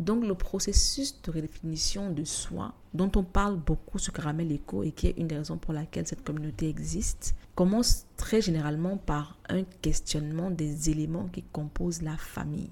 [0.00, 4.92] Donc le processus de redéfinition de soi, dont on parle beaucoup sur Caramel Echo et
[4.92, 9.62] qui est une des raisons pour laquelle cette communauté existe, commence très généralement par un
[9.82, 12.70] questionnement des éléments qui composent la famille,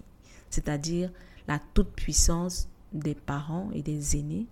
[0.49, 1.13] c'est-à-dire
[1.47, 4.47] la toute-puissance des parents et des aînés,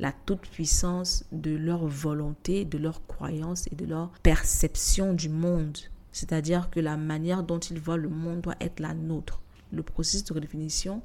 [0.00, 5.78] la toute-puissance de leur volonté, de leur croyance et de leur perception du monde.
[6.10, 9.42] C'est-à-dire que la manière dont ils voient le monde doit être la nôtre.
[9.70, 11.02] Le processus de redéfinition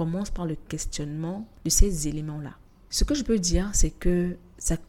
[0.00, 2.52] commence par le questionnement de ces éléments-là.
[2.88, 4.38] Ce que je peux dire, c'est que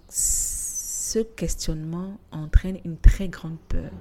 [0.08, 3.92] ce questionnement entraîne une très grande peur.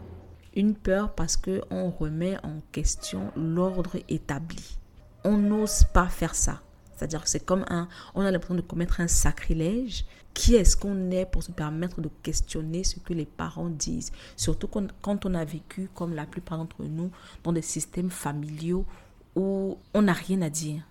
[0.54, 4.78] Une peur parce qu'on remet en question l'ordre établi.
[5.24, 6.62] On n'ose pas faire ça.
[6.94, 10.04] C'est-à-dire que c'est comme un, on a l'impression de commettre un sacrilège.
[10.32, 14.12] Qui est-ce qu'on est pour se permettre de questionner ce que les parents disent?
[14.36, 17.10] Surtout quand on a vécu, comme la plupart d'entre nous,
[17.42, 18.86] dans des systèmes familiaux
[19.34, 20.84] où on n'a rien à dire.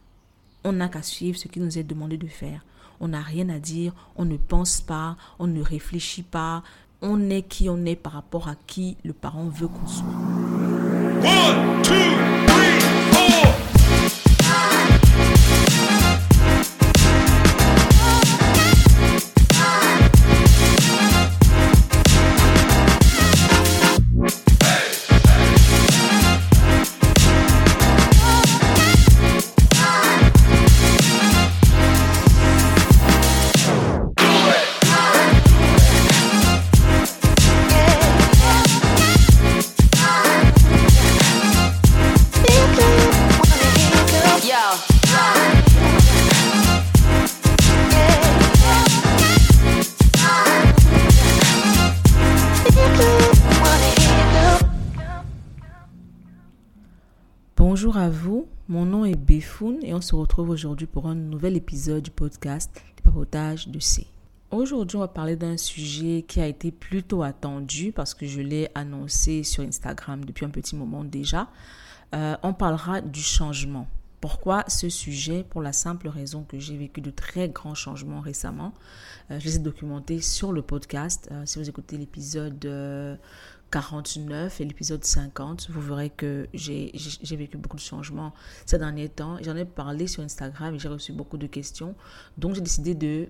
[0.63, 2.65] On n'a qu'à suivre ce qui nous est demandé de faire.
[2.99, 6.63] On n'a rien à dire, on ne pense pas, on ne réfléchit pas.
[7.01, 10.05] On est qui on est par rapport à qui le parent veut qu'on soit.
[58.67, 62.81] Mon nom est Befoun et on se retrouve aujourd'hui pour un nouvel épisode du podcast
[62.97, 64.07] Les papotages de C.
[64.51, 68.69] Aujourd'hui, on va parler d'un sujet qui a été plutôt attendu parce que je l'ai
[68.75, 71.49] annoncé sur Instagram depuis un petit moment déjà.
[72.15, 73.87] Euh, on parlera du changement.
[74.21, 75.45] Pourquoi ce sujet?
[75.47, 78.73] Pour la simple raison que j'ai vécu de très grands changements récemment.
[79.31, 81.29] Euh, je les ai documentés sur le podcast.
[81.31, 82.59] Euh, si vous écoutez l'épisode
[83.71, 86.91] 49 et l'épisode 50, vous verrez que j'ai
[87.31, 88.33] vécu beaucoup de changements
[88.65, 89.37] ces derniers temps.
[89.41, 91.95] J'en ai parlé sur Instagram et j'ai reçu beaucoup de questions.
[92.37, 93.29] Donc j'ai décidé de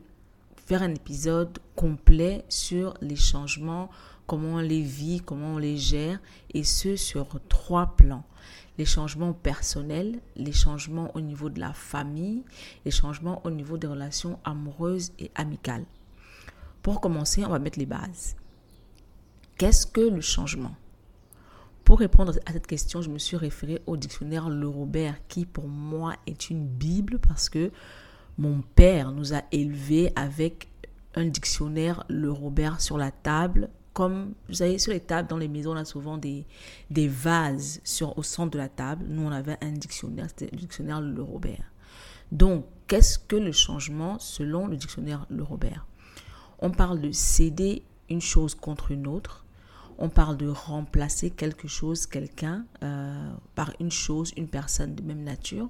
[0.56, 3.90] faire un épisode complet sur les changements,
[4.28, 6.20] comment on les vit, comment on les gère,
[6.54, 8.24] et ce sur trois plans.
[8.78, 12.44] Les changements personnels, les changements au niveau de la famille,
[12.86, 15.86] les changements au niveau des relations amoureuses et amicales.
[16.82, 18.36] Pour commencer, on va mettre les bases.
[19.60, 20.74] Qu'est-ce que le changement?
[21.84, 25.68] Pour répondre à cette question, je me suis référée au dictionnaire Le Robert, qui pour
[25.68, 27.70] moi est une Bible parce que
[28.38, 30.70] mon père nous a élevés avec
[31.14, 33.70] un dictionnaire Le Robert sur la table.
[33.92, 36.46] Comme vous savez, sur les tables dans les maisons, on a souvent des,
[36.90, 37.82] vases
[38.16, 39.08] au centre de la table.
[39.10, 41.70] Nous, on avait un dictionnaire, c'était le dictionnaire Le Robert.
[42.32, 45.86] Donc, qu'est-ce que le changement selon le dictionnaire Le Robert
[46.60, 49.46] On parle de céder une chose contre une autre,
[50.02, 55.24] on parle de remplacer quelque chose, quelqu'un, euh, par une chose, une personne de même
[55.24, 55.70] nature.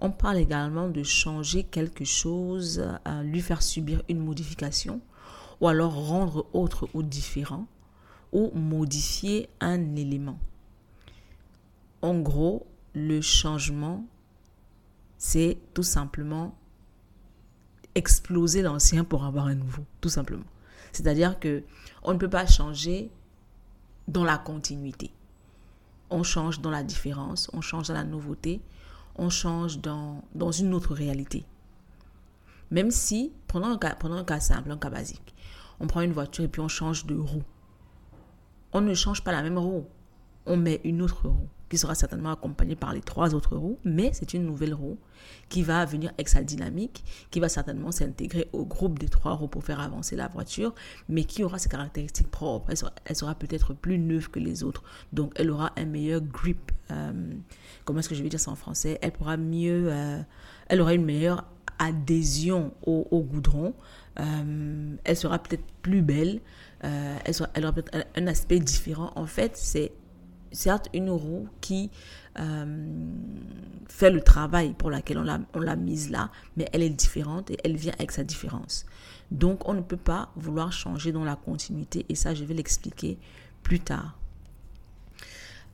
[0.00, 5.00] On parle également de changer quelque chose, euh, lui faire subir une modification,
[5.60, 7.68] ou alors rendre autre ou différent,
[8.32, 10.40] ou modifier un élément.
[12.02, 14.04] En gros, le changement,
[15.16, 16.58] c'est tout simplement
[17.94, 20.44] exploser l'ancien pour avoir un nouveau, tout simplement.
[20.90, 21.62] C'est-à-dire que
[22.02, 23.12] on ne peut pas changer
[24.08, 25.10] dans la continuité.
[26.10, 28.60] On change dans la différence, on change dans la nouveauté,
[29.16, 30.22] on change dans,
[30.58, 31.44] une autre réalité.
[32.70, 35.34] Même si, prenons un, cas, prenons un cas simple, un cas basique,
[35.80, 37.44] on prend une voiture et puis on change de roue.
[38.72, 39.86] On ne change pas la même roue,
[40.46, 44.10] on met une autre roue qui sera certainement accompagnée par les trois autres roues, mais
[44.12, 44.98] c'est une nouvelle roue
[45.48, 49.64] qui va venir avec dynamique, qui va certainement s'intégrer au groupe des trois roues pour
[49.64, 50.74] faire avancer la voiture,
[51.08, 52.70] mais qui aura ses caractéristiques propres.
[53.04, 54.82] Elle sera, peut-être plus neuve que les autres,
[55.12, 56.72] donc elle aura un meilleur grip.
[56.90, 57.12] Euh,
[57.84, 58.98] comment est-ce que je vais dire ça en français?
[59.00, 60.20] Elle pourra mieux, euh,
[60.68, 61.44] elle aura une meilleure
[61.78, 63.74] adhésion au, goudron.
[64.20, 66.40] Euh, elle sera peut-être plus belle.
[66.82, 69.12] elle, elle aura peut-être un aspect différent.
[69.16, 69.92] En fait, c'est
[70.54, 71.90] certes une roue qui
[72.38, 73.06] euh,
[73.88, 77.76] fait le travail pour lequel on l'a mise là, mais elle est différente et elle
[77.76, 78.86] vient avec sa différence.
[79.30, 83.18] Donc on ne peut pas vouloir changer dans la continuité et ça je vais l'expliquer
[83.62, 84.18] plus tard.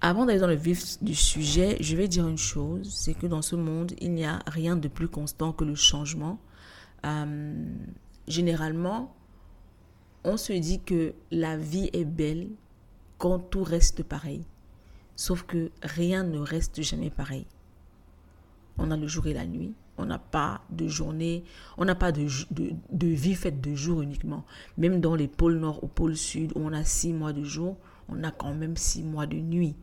[0.02, 3.42] Avant d'aller dans le vif du sujet, je vais dire une chose, c'est que dans
[3.42, 6.40] ce monde, il n'y a rien de plus constant que le changement.
[7.04, 7.54] Euh,
[8.26, 9.14] généralement,
[10.24, 12.48] on se dit que la vie est belle
[13.18, 14.42] quand tout reste pareil.
[15.20, 17.44] Sauf que rien ne reste jamais pareil.
[18.78, 19.74] On a le jour et la nuit.
[19.98, 21.44] On n'a pas de journée,
[21.76, 22.24] on n'a pas de,
[23.02, 24.46] vie faite de jour uniquement.
[24.78, 27.76] Même dans les pôles nord au pôle sud, où on a six mois de jour,
[28.08, 29.76] on a quand même six mois de nuit.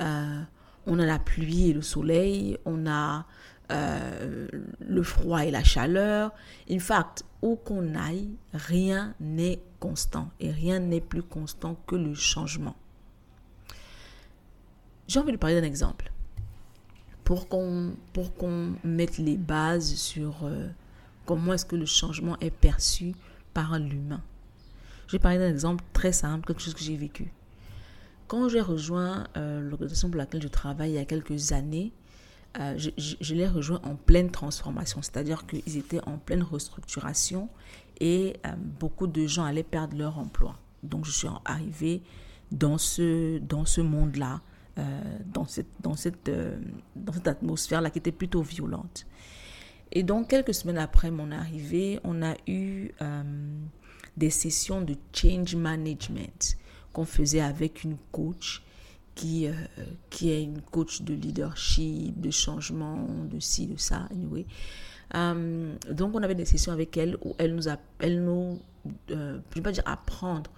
[0.00, 0.40] Euh,
[0.86, 3.26] on a la pluie et le soleil, on a
[3.70, 4.48] euh,
[4.80, 6.32] le froid et la chaleur.
[6.70, 12.14] In fact, où qu'on aille, rien n'est constant et rien n'est plus constant que le
[12.14, 12.76] changement.
[15.08, 16.12] J'ai envie de parler d'un exemple
[17.24, 20.68] pour qu'on pour qu'on mette les bases sur euh,
[21.24, 23.14] comment est-ce que le changement est perçu
[23.54, 24.22] par l'humain.
[25.06, 27.32] Je vais parler d'un exemple très simple, quelque chose que j'ai vécu.
[28.26, 31.92] Quand j'ai rejoint euh, l'organisation pour laquelle je travaille il y a quelques années,
[32.60, 37.48] euh, je, je, l'ai rejoint en pleine transformation, c'est-à-dire qu'ils étaient en pleine restructuration
[38.00, 38.34] et
[38.78, 40.58] beaucoup de gens allaient perdre leur emploi.
[40.82, 42.02] Donc je suis arrivée
[42.52, 44.40] dans ce, dans ce monde-là,
[44.78, 44.82] euh,
[45.32, 46.30] dans cette, dans cette,
[46.96, 49.06] dans cette atmosphère-là qui était plutôt violente.
[49.92, 52.90] Et donc quelques semaines après mon arrivée, on a eu
[54.16, 56.58] des sessions de change management
[56.92, 58.62] qu'on faisait avec une coach
[59.18, 59.52] qui, euh,
[60.10, 64.46] qui est une coach de leadership, de changement, de ci, de ça, anyway.
[65.14, 68.60] Euh, donc, on avait des sessions avec elle où elle nous, a, elle nous
[69.10, 70.50] euh, je ne vais pas dire apprendre,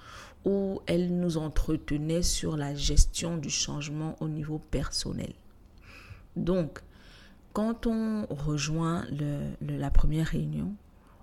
[0.45, 5.33] où elle nous entretenait sur la gestion du changement au niveau personnel.
[6.37, 6.81] Donc,
[7.53, 10.73] quand on rejoint le, la première réunion,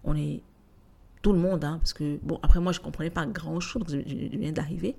[0.03, 0.41] on est
[1.21, 4.37] tout le monde, hein, parce que, bon, après moi, je ne comprenais pas grand-chose, je,
[4.37, 4.95] viens d'arriver,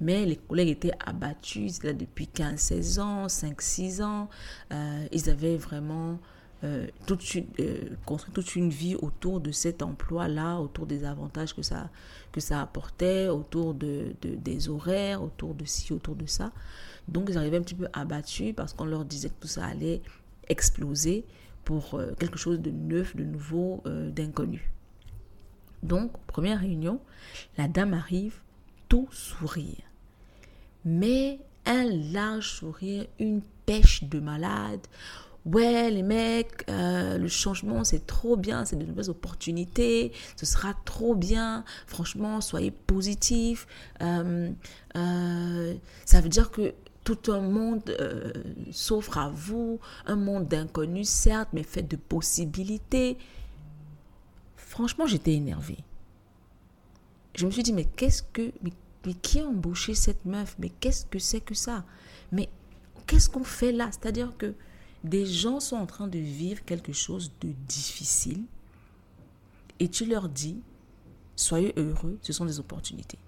[0.00, 4.28] mais les collègues étaient abattus, ils étaient là depuis 15-16 ans, 5-6 ans,
[4.72, 6.18] euh, ils avaient vraiment
[6.62, 11.54] euh, toute une, euh, construit toute une vie autour de cet emploi-là, autour des avantages
[11.54, 11.90] que ça,
[12.32, 16.52] que ça apportait, autour de, de, des horaires, autour de ci, autour de ça.
[17.08, 20.02] Donc, ils arrivaient un petit peu abattus parce qu'on leur disait que tout ça allait
[20.48, 21.24] exploser
[21.64, 24.72] pour quelque chose de neuf, de nouveau, d'inconnu.
[25.82, 27.00] Donc, première réunion,
[27.56, 28.40] la dame arrive,
[28.88, 29.82] tout sourire.
[30.84, 34.86] Mais un large sourire, une pêche de malade.
[35.46, 40.74] Ouais, les mecs, euh, le changement, c'est trop bien, c'est de nouvelles opportunités, ce sera
[40.84, 41.64] trop bien.
[41.86, 43.66] Franchement, soyez positifs.
[44.02, 44.50] Euh,
[44.96, 47.96] euh, ça veut dire que tout un monde
[48.70, 53.16] s'offre à vous, un monde d'inconnus, certes, mais fait de possibilités.
[54.56, 55.78] Franchement, j'étais énervée.
[57.34, 58.52] Je me suis dit, mais qu'est-ce que.
[58.62, 58.72] Mais,
[59.22, 60.56] qui a embauché cette meuf?
[60.58, 61.84] Mais qu'est-ce que c'est que ça?
[62.32, 62.50] Mais
[63.06, 63.88] qu'est-ce qu'on fait là?
[63.90, 64.54] C'est-à-dire que
[65.04, 68.44] des gens sont en train de vivre quelque chose de difficile
[69.78, 70.60] et tu leur dis,
[71.36, 73.18] soyez heureux, ce sont des opportunités.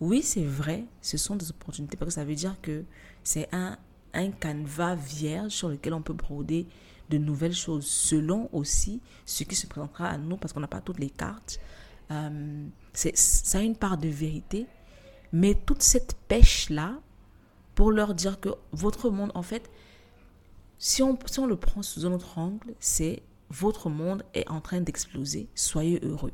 [0.00, 2.84] Oui, c'est vrai, ce sont des opportunités parce que ça veut dire que
[3.24, 3.76] c'est un,
[4.14, 6.66] un canevas vierge sur lequel on peut broder
[7.10, 10.80] de nouvelles choses selon aussi ce qui se présentera à nous parce qu'on n'a pas
[10.80, 11.58] toutes les cartes.
[12.10, 14.66] Euh, ça a une part de vérité,
[15.32, 16.94] mais toute cette pêche-là,
[17.74, 19.70] pour leur dire que votre monde, en fait,
[20.78, 24.60] si on, si on le prend sous un autre angle, c'est votre monde est en
[24.60, 26.32] train d'exploser, soyez heureux.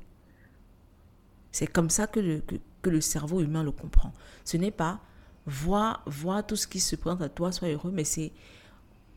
[1.52, 4.12] C'est comme ça que le, que, que, le cerveau humain le comprend.
[4.44, 5.00] Ce n'est pas
[5.46, 8.32] voir, voir tout ce qui se présente à toi, sois heureux, mais c'est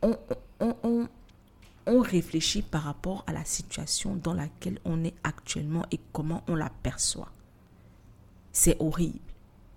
[0.01, 0.15] on,
[0.59, 1.07] on, on,
[1.87, 6.55] on réfléchit par rapport à la situation dans laquelle on est actuellement et comment on
[6.55, 7.31] la perçoit.
[8.51, 9.19] C'est horrible.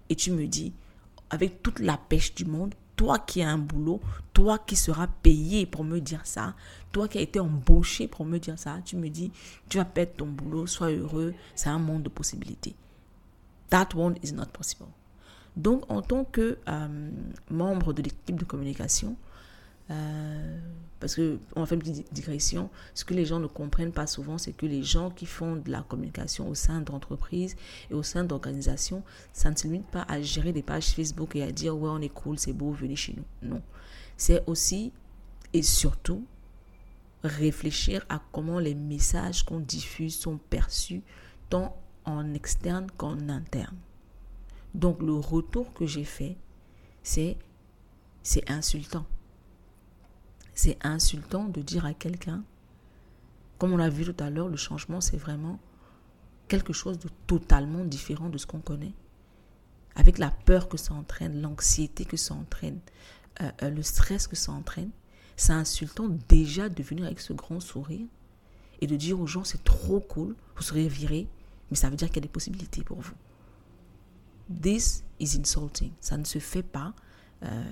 [0.08, 0.74] Et tu me dis,
[1.30, 3.98] avec toute la pêche du monde, toi qui as un boulot,
[4.34, 6.54] toi qui seras payé pour me dire ça,
[6.92, 9.32] toi qui as été embauché pour me dire ça, tu me dis,
[9.70, 12.74] tu vas perdre ton boulot, sois heureux, c'est un monde de possibilités.
[13.70, 14.90] That one is not possible.
[15.56, 17.10] Donc, en tant que euh,
[17.50, 19.16] membre de l'équipe de communication,
[19.90, 20.58] euh,
[21.00, 22.70] parce que on fait une petite digression.
[22.94, 25.70] Ce que les gens ne comprennent pas souvent, c'est que les gens qui font de
[25.70, 27.56] la communication au sein d'entreprises
[27.90, 31.42] et au sein d'organisations, ça ne se limite pas à gérer des pages Facebook et
[31.42, 33.48] à dire ouais on est cool, c'est beau, venez chez nous.
[33.48, 33.62] Non,
[34.16, 34.92] c'est aussi
[35.52, 36.24] et surtout
[37.24, 41.02] réfléchir à comment les messages qu'on diffuse sont perçus
[41.48, 43.76] tant en externe qu'en interne.
[44.74, 46.36] Donc le retour que j'ai fait,
[47.02, 47.36] c'est
[48.48, 49.06] insultant.
[50.62, 52.44] C'est insultant de dire à quelqu'un,
[53.56, 55.58] comme on l'a vu tout à l'heure, le changement, c'est vraiment
[56.48, 58.92] quelque chose de totalement différent de ce qu'on connaît.
[59.94, 62.78] avec la peur que ça entraîne, l'anxiété que ça entraîne,
[63.40, 64.90] euh, euh, le stress que ça entraîne,
[65.34, 68.06] c'est insultant déjà de venir avec ce grand sourire
[68.82, 71.26] et de dire aux gens c'est trop cool, vous serez viré,
[71.70, 73.14] mais ça veut dire qu'il y a des possibilités pour vous.
[74.60, 75.92] This is insulting.
[76.02, 76.92] Ça ne se fait pas.
[77.42, 77.62] Euh,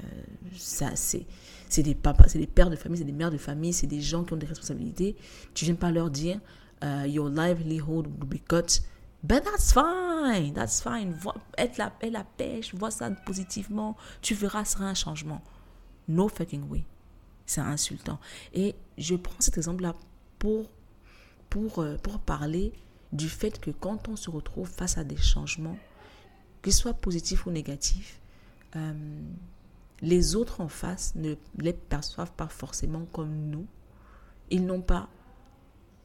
[0.57, 1.27] ça, c'est,
[1.69, 4.01] c'est des papas, c'est des pères de famille, c'est des mères de famille, c'est des
[4.01, 5.17] gens qui ont des responsabilités.
[5.55, 6.41] Tu viens pas leur dire
[6.83, 8.83] uh, your livelihood will be cut.
[9.23, 11.17] But that's fine, that's fine.
[11.57, 13.97] être la, la pêche, vois ça positivement.
[14.23, 15.43] Tu verras, ce sera un changement.
[16.07, 16.85] No fucking way.
[17.45, 18.21] C'est insultant.
[18.55, 19.95] Et je prends cet exemple-là
[20.39, 20.71] pour,
[21.51, 22.73] pour, euh, pour parler
[23.13, 25.79] du fait que quand on se retrouve face à des changements,
[26.63, 28.21] qu'ils soient positifs ou négatifs,
[28.77, 28.93] euh,
[30.01, 33.67] les autres en face ne les perçoivent pas forcément comme nous.
[34.51, 35.09] Ils n'ont pas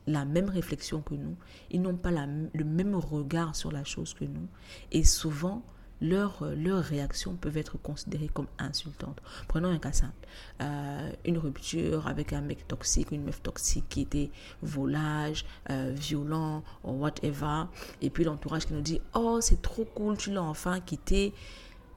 [0.08, 1.38] la même réflexion que nous,
[1.72, 4.48] ils n'ont pas le même regard sur la chose que nous.
[4.92, 5.64] Et souvent,
[6.02, 9.22] leurs, leurs réactions peuvent être considérées comme insultantes.
[9.48, 10.28] Prenons un cas simple.
[10.62, 14.30] Euh, une rupture avec un mec toxique, une meuf toxique qui était
[14.62, 17.64] volage, euh, violent, whatever.
[18.02, 21.34] Et puis l'entourage qui nous dit, oh, c'est trop cool, tu l'as enfin quitté.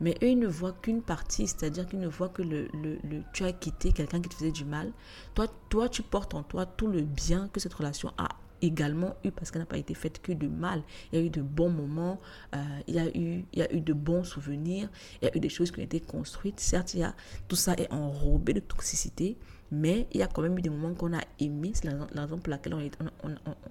[0.00, 2.98] Mais eux, ils ne voient qu'une partie, c'est-à-dire qu'ils ne voient que le, le,
[3.32, 4.92] tu as quitté quelqu'un qui te faisait du mal.
[5.34, 8.28] Toi, toi, tu portes en toi tout le bien que cette relation a
[8.62, 10.82] également eu parce qu'elle n'a pas été faite que de mal.
[11.12, 12.20] Il y a eu de bons moments,
[12.54, 14.88] euh, il, y a eu, il y a eu de bons souvenirs,
[15.20, 16.60] il y a eu des choses qui ont été construites.
[16.60, 17.14] Certes, il y a,
[17.48, 19.36] tout ça est enrobé de toxicité,
[19.70, 21.72] mais il y a quand même eu des moments qu'on a aimés.
[21.74, 22.96] C'est la, raison pour laquelle on est,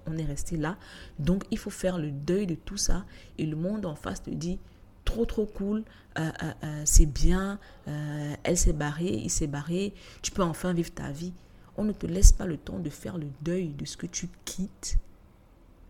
[0.06, 0.76] on est resté là.
[1.18, 3.04] Donc, il faut faire le deuil de tout ça
[3.38, 4.58] et le monde en face te dit
[5.06, 5.84] trop trop cool,
[6.18, 7.58] euh, euh, euh, c'est bien,
[8.42, 11.32] elle s'est barrée, il s'est barré, tu peux enfin vivre ta vie.
[11.78, 14.28] On ne te laisse pas le temps de faire le deuil de ce que tu
[14.44, 14.98] quittes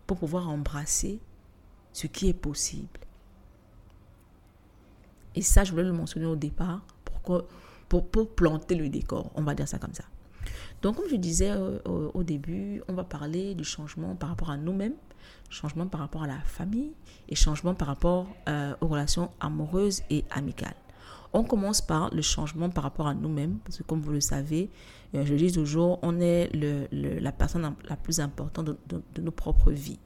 [0.05, 1.19] pour pouvoir embrasser
[1.91, 2.99] ce qui est possible.
[5.35, 7.45] Et ça, je voulais le mentionner au départ pour,
[7.89, 10.03] pour, pour planter le décor, on va dire ça comme ça.
[10.81, 11.53] Donc, comme je disais
[11.85, 14.95] au début, on va parler du changement par rapport à nous-mêmes,
[15.49, 16.91] changement par rapport à la famille
[17.29, 20.75] et changement par rapport euh, aux relations amoureuses et amicales.
[21.33, 24.69] On commence par le changement par rapport à nous-mêmes, parce que comme vous le savez,
[25.13, 29.99] euh, je dis toujours, on est la personne la plus importante de, nos propres vies.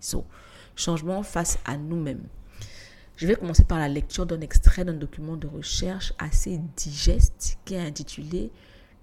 [0.75, 2.23] Changement face à nous-mêmes.
[3.17, 7.75] Je vais commencer par la lecture d'un extrait d'un document de recherche assez digeste qui
[7.75, 8.51] est intitulé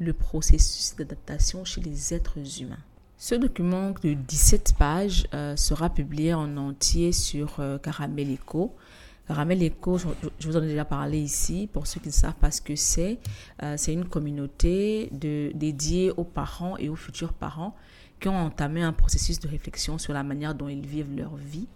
[0.00, 2.82] Le processus d'adaptation chez les êtres humains.
[3.20, 8.76] Ce document de 17 pages euh, sera publié en entier sur euh, Caramel Eco.
[9.26, 10.06] Caramel Eco, je,
[10.46, 13.18] vous en ai déjà parlé ici, pour ceux qui ne savent pas ce que c'est,
[13.64, 17.74] euh, c'est une communauté dédiée aux parents et aux futurs parents
[18.20, 21.66] qui ont entamé un processus de réflexion sur la manière dont ils vivent leur vie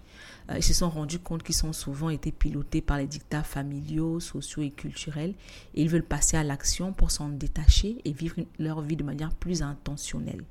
[0.57, 4.63] ils se sont rendus compte qu'ils sont souvent été pilotés par les dictats familiaux, sociaux
[4.63, 5.35] et culturels
[5.75, 9.35] et ils veulent passer à l'action pour s'en détacher et vivre leur vie de manière
[9.35, 10.45] plus intentionnelle,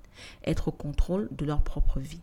[0.46, 2.22] être au contrôle de leur propre vie.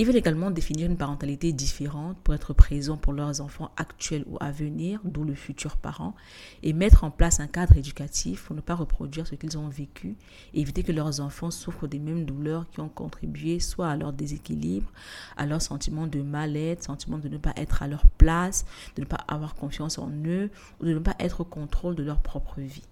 [0.00, 4.38] Ils veulent également définir une parentalité différente pour être présents pour leurs enfants actuels ou
[4.40, 6.14] à venir, d'où le futur parent,
[6.62, 10.16] et mettre en place un cadre éducatif pour ne pas reproduire ce qu'ils ont vécu
[10.54, 14.14] et éviter que leurs enfants souffrent des mêmes douleurs qui ont contribué soit à leur
[14.14, 14.90] déséquilibre,
[15.36, 18.64] à leur sentiment de mal-être, sentiment de ne pas être à leur place,
[18.96, 20.48] de ne pas avoir confiance en eux
[20.80, 22.84] ou de ne pas être au contrôle de leur propre vie.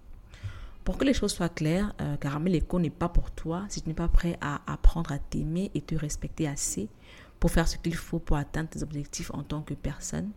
[0.89, 3.93] Pour que les choses soient claires, euh, Caramel n'est pas pour toi si tu n'es
[3.93, 6.89] pas prêt à apprendre à t'aimer et te respecter assez
[7.39, 10.31] pour faire ce qu'il faut pour atteindre tes objectifs en tant que personne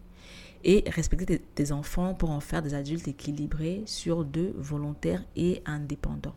[0.62, 6.37] et respecter tes, enfants pour en faire des adultes équilibrés, sur deux, volontaires et indépendants.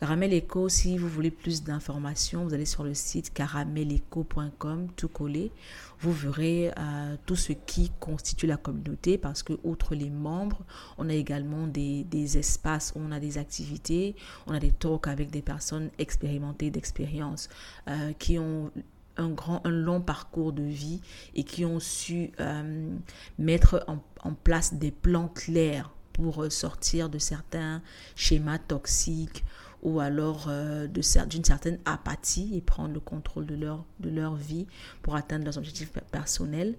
[0.00, 5.52] Caramel Eco, si vous voulez plus d'informations, vous allez sur le site carameleco.com, tout collé.
[6.00, 10.62] Vous verrez euh, tout ce qui constitue la communauté parce que, outre les membres,
[10.98, 12.04] on a également des,
[12.36, 17.48] espaces on a des activités, on a des talks avec des personnes expérimentées d'expérience
[17.88, 18.72] euh, qui ont
[19.16, 21.00] un long parcours de vie
[21.36, 22.90] et qui ont su euh,
[23.38, 27.80] mettre en, place des plans clairs pour sortir de certains
[28.16, 29.44] schémas toxiques
[29.84, 34.66] ou alors euh, d'une certaine apathie et prendre le contrôle de leur, de leur vie
[35.02, 36.74] pour atteindre leurs objectifs personnels.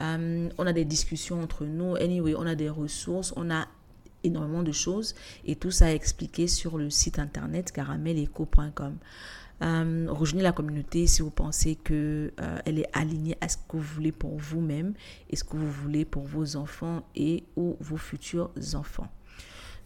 [0.00, 1.94] Euh, on a des discussions entre nous.
[1.96, 3.68] Anyway, on a des ressources, on a
[4.24, 8.96] énormément de choses et tout ça est expliqué sur le site internet carameleco.com.
[9.62, 13.76] Euh, rejoignez la communauté si vous pensez que euh, elle est alignée à ce que
[13.76, 14.92] vous voulez pour vous-même
[15.30, 19.08] et ce que vous voulez pour vos enfants et ou vos futurs enfants.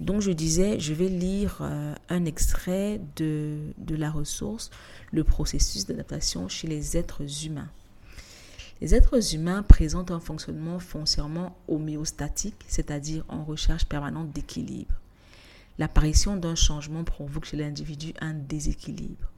[0.00, 4.70] Donc je disais, je vais lire euh, un extrait de, de la ressource,
[5.12, 7.68] le processus d'adaptation chez les êtres humains.
[8.80, 14.94] Les êtres humains présentent un fonctionnement foncièrement homéostatique, c'est-à-dire en recherche permanente d'équilibre.
[15.78, 19.30] L'apparition d'un changement provoque chez l'individu un déséquilibre.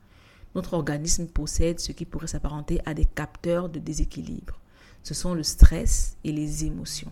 [0.55, 4.61] Notre organisme possède ce qui pourrait s'apparenter à des capteurs de déséquilibre.
[5.03, 7.11] Ce sont le stress et les émotions.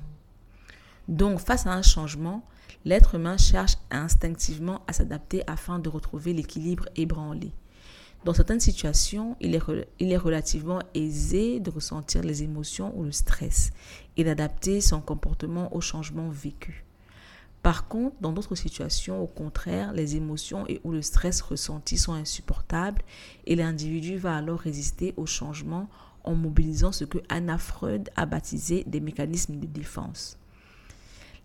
[1.08, 2.44] Donc, face à un changement,
[2.84, 7.52] l'être humain cherche instinctivement à s'adapter afin de retrouver l'équilibre ébranlé.
[8.24, 13.70] Dans certaines situations, il est, relativement aisé de ressentir les émotions ou le stress
[14.18, 16.84] et d'adapter son comportement au changement vécu.
[17.62, 22.12] Par contre, dans d'autres situations, au contraire, les émotions et ou le stress ressenti sont
[22.12, 23.02] insupportables
[23.46, 25.88] et l'individu va alors résister au changement
[26.24, 30.39] en mobilisant ce que Anna Freud a baptisé des mécanismes de défense.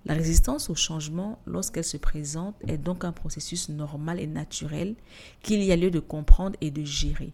[0.05, 4.95] La résistance au changement, lorsqu'elle se présente, est donc un processus normal et naturel
[5.41, 7.33] qu'il y a lieu de comprendre et de gérer.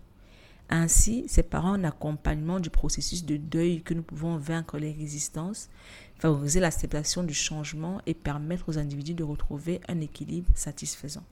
[0.70, 5.70] Ainsi, c'est par un accompagnement du processus de deuil que nous pouvons vaincre les résistances,
[6.16, 11.26] favoriser l'acceptation du changement et permettre aux individus de retrouver un équilibre satisfaisant.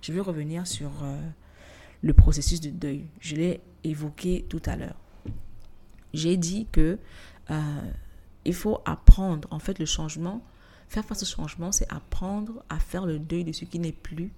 [0.00, 1.18] Je vais revenir sur euh,
[2.02, 3.06] le processus de deuil.
[3.18, 5.00] Je l'ai évoqué tout à l'heure.
[6.12, 7.00] J'ai dit que
[7.50, 7.80] euh,
[8.44, 10.40] il faut apprendre, en fait, le changement
[10.88, 14.32] Faire face au changement, c'est apprendre à faire le deuil de ce qui n'est plus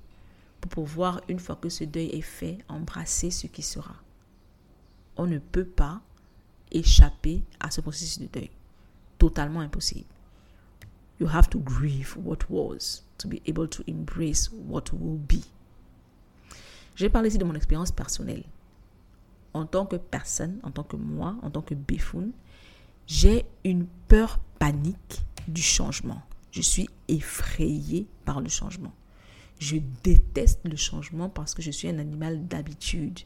[0.60, 3.94] pour pouvoir, une fois que ce deuil est fait, embrasser ce qui sera.
[5.16, 6.00] On ne peut pas
[6.70, 8.50] échapper à ce processus de deuil.
[9.18, 10.06] Totalement impossible.
[11.20, 15.42] You have to grieve what was to be able to embrace what will be.
[16.94, 18.44] Je vais parler ici de mon expérience personnelle.
[19.54, 22.28] En tant que personne, en tant que moi, en tant que Bifun,
[23.06, 26.22] j'ai une peur panique du changement.
[26.50, 28.92] Je suis effrayée par le changement.
[29.58, 33.20] Je déteste le changement parce que je suis un animal d'habitude.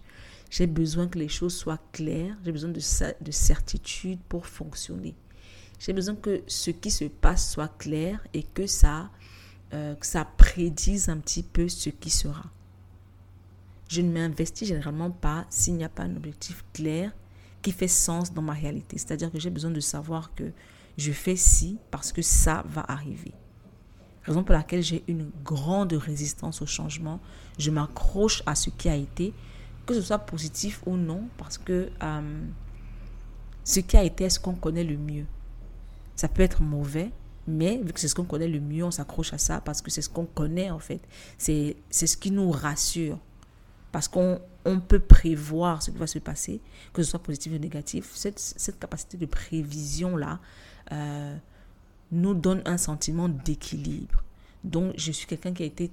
[0.50, 2.80] J'ai besoin que les choses soient claires, j'ai besoin de,
[3.24, 5.14] de certitude pour fonctionner.
[5.78, 9.10] J'ai besoin que ce qui se passe soit clair et que ça,
[9.72, 12.44] euh, que ça prédise un petit peu ce qui sera.
[13.88, 17.12] Je ne m'investis généralement pas s'il n'y a pas un objectif clair
[17.62, 18.98] qui fait sens dans ma réalité.
[18.98, 20.52] C'est-à-dire que j'ai besoin de savoir que
[21.00, 23.32] je fais ci parce que ça va arriver.
[24.24, 27.20] Raison pour laquelle j'ai une grande résistance au changement.
[27.58, 29.32] Je m'accroche à ce qui a été,
[29.86, 32.42] que ce soit positif ou non, parce que euh,
[33.64, 35.24] ce qui a été est ce qu'on connaît le mieux?
[36.16, 37.10] Ça peut être mauvais,
[37.46, 39.90] mais vu que c'est ce qu'on connaît le mieux, on s'accroche à ça parce que
[39.90, 41.00] c'est ce qu'on connaît en fait.
[41.38, 43.18] C'est ce qui nous rassure.
[43.90, 46.60] Parce qu'on on peut prévoir ce qui va se passer,
[46.92, 48.10] que ce soit positif ou négatif.
[48.14, 50.38] Cette, cette capacité de prévision-là,
[50.92, 51.36] euh,
[52.12, 54.22] nous donne un sentiment d'équilibre.
[54.64, 55.90] Donc, je suis quelqu'un qui a été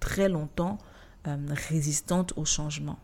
[0.00, 0.78] très longtemps
[1.26, 1.36] euh,
[1.68, 2.98] résistante au changement.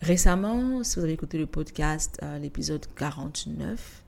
[0.00, 4.04] Récemment, si vous avez écouté le podcast, euh, l'épisode 49,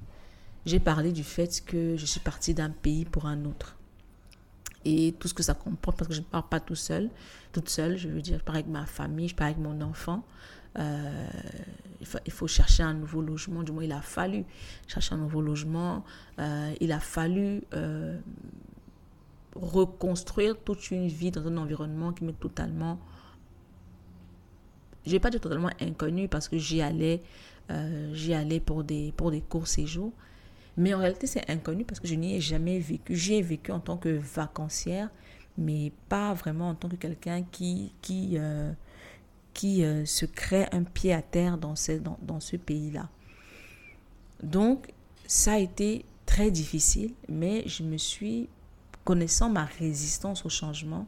[0.66, 3.76] j'ai parlé du fait que je suis partie d'un pays pour un autre.
[4.84, 7.10] Et tout ce que ça comporte, parce que je ne pars pas tout seul,
[7.52, 10.22] toute seule, je veux dire, je pars avec ma famille, je pars avec mon enfant.
[10.78, 11.28] Euh,
[12.24, 14.44] il, faut, chercher un nouveau logement, du moins il a fallu
[14.86, 16.04] chercher un nouveau logement,
[16.38, 18.18] euh, il a fallu euh,
[19.54, 22.98] reconstruire toute une vie dans un environnement qui m'est totalement,
[25.04, 27.22] je vais pas dire totalement inconnu parce que j'y allais,
[28.12, 30.12] j'y allais pour des, pour des courts séjours,
[30.76, 33.72] mais en réalité c'est inconnu parce que je n'y ai jamais vécu, j'y ai vécu
[33.72, 35.10] en tant que vacancière,
[35.58, 38.38] mais pas vraiment en tant que quelqu'un qui, qui
[39.54, 43.08] qui euh, se crée un pied à terre dans ce, dans, dans ce pays-là.
[44.42, 44.92] Donc,
[45.26, 48.48] ça a été très difficile, mais je me suis,
[49.04, 51.06] connaissant ma résistance au changement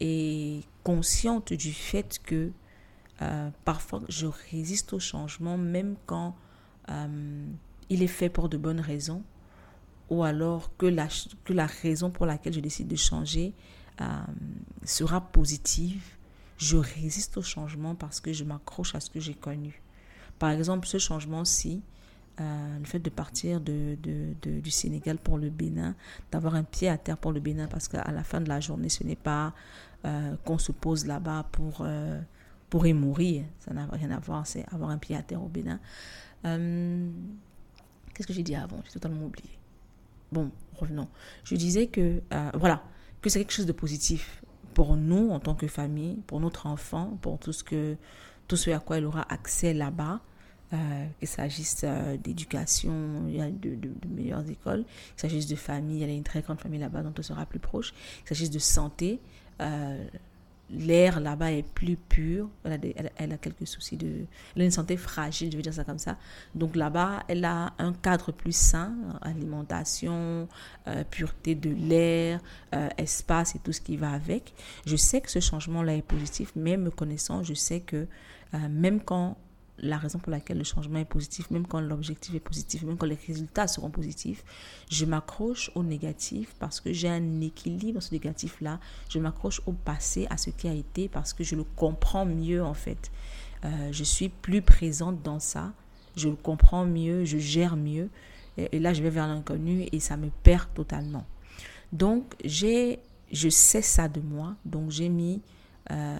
[0.00, 2.50] et consciente du fait que
[3.20, 6.34] euh, parfois je résiste au changement même quand
[6.90, 7.46] euh,
[7.88, 9.22] il est fait pour de bonnes raisons
[10.10, 11.08] ou alors que la,
[11.44, 13.54] que la raison pour laquelle je décide de changer
[14.84, 16.02] sera positive
[16.58, 19.82] je résiste au changement parce que je m'accroche à ce que j'ai connu.
[20.38, 21.82] Par exemple, ce changement-ci,
[22.40, 23.96] euh, le fait de partir de,
[24.42, 25.94] du Sénégal pour le Bénin,
[26.30, 28.88] d'avoir un pied à terre pour le Bénin, parce qu'à la fin de la journée,
[28.88, 29.54] ce n'est pas
[30.04, 32.20] euh, qu'on se pose là-bas pour, euh,
[32.70, 33.44] pour y mourir.
[33.60, 35.78] Ça n'a rien à voir, c'est avoir un pied à terre au Bénin.
[36.42, 38.80] Qu'est-ce que j'ai dit avant?
[38.84, 39.50] J'ai totalement oublié.
[40.32, 41.08] Bon, revenons.
[41.44, 42.20] Je disais que,
[42.54, 42.82] voilà,
[43.20, 44.41] que c'est quelque chose de positif
[44.74, 47.96] pour nous en tant que famille, pour notre enfant, pour tout ce, que,
[48.48, 50.20] tout ce à quoi elle aura accès là-bas,
[50.72, 56.10] euh, qu'il s'agisse euh, d'éducation, il de, meilleures écoles, qu'il s'agisse de famille, il y
[56.10, 59.20] a une très grande famille là-bas dont on sera plus proche, qu'il s'agisse de santé,
[59.60, 60.02] euh,
[60.70, 62.48] l'air là-bas est plus pur.
[62.64, 64.24] Elle a, quelques soucis de...
[64.54, 66.16] Elle a une santé fragile, je vais dire ça comme ça.
[66.54, 70.48] Donc là-bas, elle a un cadre plus sain, alimentation,
[70.88, 72.40] euh, pureté de l'air,
[72.74, 74.54] euh, espace et tout ce qui va avec.
[74.86, 78.06] Je sais que ce changement-là est positif, mais me connaissant, je sais que
[78.54, 79.36] euh, même quand
[79.78, 83.06] la raison pour laquelle le changement est positif, même quand l'objectif est positif, même quand
[83.06, 84.44] les résultats seront positifs,
[84.90, 88.78] je m'accroche au négatif parce que j'ai un équilibre ce négatif-là.
[89.08, 92.62] Je m'accroche au passé, à ce qui a été parce que je le comprends mieux
[92.62, 93.10] en fait.
[93.64, 95.72] Euh, je suis plus présente dans ça,
[96.16, 98.08] je le comprends mieux, je gère mieux.
[98.58, 101.24] Et, là, je vais vers l'inconnu et ça me perd totalement.
[101.90, 102.98] Donc, j'ai,
[103.32, 105.40] je sais ça de moi, donc j'ai mis
[105.90, 106.18] euh,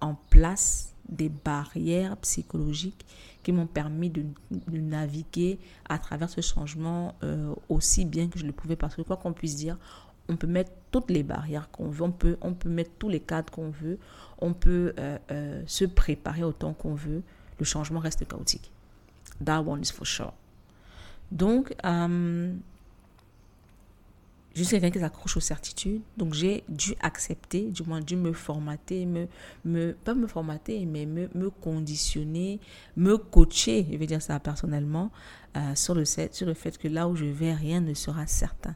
[0.00, 3.06] en place des barrières psychologiques
[3.42, 4.24] qui m'ont permis de,
[4.72, 8.74] naviguer à travers ce changement euh, aussi bien que je le pouvais.
[8.74, 9.78] Parce que quoi qu'on puisse dire,
[10.28, 13.20] on peut mettre toutes les barrières qu'on veut, on peut, on peut mettre tous les
[13.20, 13.98] cadres qu'on veut,
[14.40, 17.22] on peut euh, euh, se préparer autant qu'on veut.
[17.58, 18.70] Le changement reste chaotique.
[19.44, 20.32] That one is for sure.
[21.30, 21.74] Donc,
[24.56, 26.00] je suis quelqu'un qui s'accroche aux certitudes.
[26.16, 31.50] Donc, j'ai dû accepter, du moins dû me formater, me, pas me formater, mais me,
[31.50, 32.58] conditionner,
[32.96, 35.10] me coacher, je vais dire ça personnellement,
[35.58, 38.74] euh, sur, le, sur le fait que là où je vais, rien ne sera certain.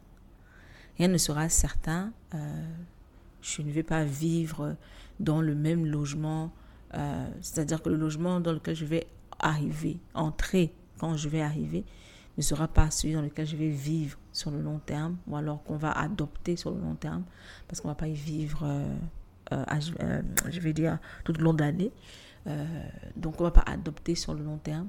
[0.98, 2.12] Rien ne sera certain.
[2.34, 2.68] Euh,
[3.40, 4.76] je ne vais pas vivre
[5.18, 6.52] dans le même logement,
[6.92, 9.06] euh, c'est-à-dire que le logement dans lequel je vais
[9.38, 11.86] arriver, entrer quand je vais arriver,
[12.40, 15.62] ne sera pas celui dans lequel je vais vivre sur le long terme ou alors
[15.62, 17.24] qu'on va adopter sur le long terme
[17.68, 18.96] parce qu'on ne va pas y vivre, euh,
[19.53, 19.64] euh,
[20.03, 21.92] euh, je vais dire, tout le long de l'année.
[23.16, 24.88] donc on ne va pas adopter sur le long terme.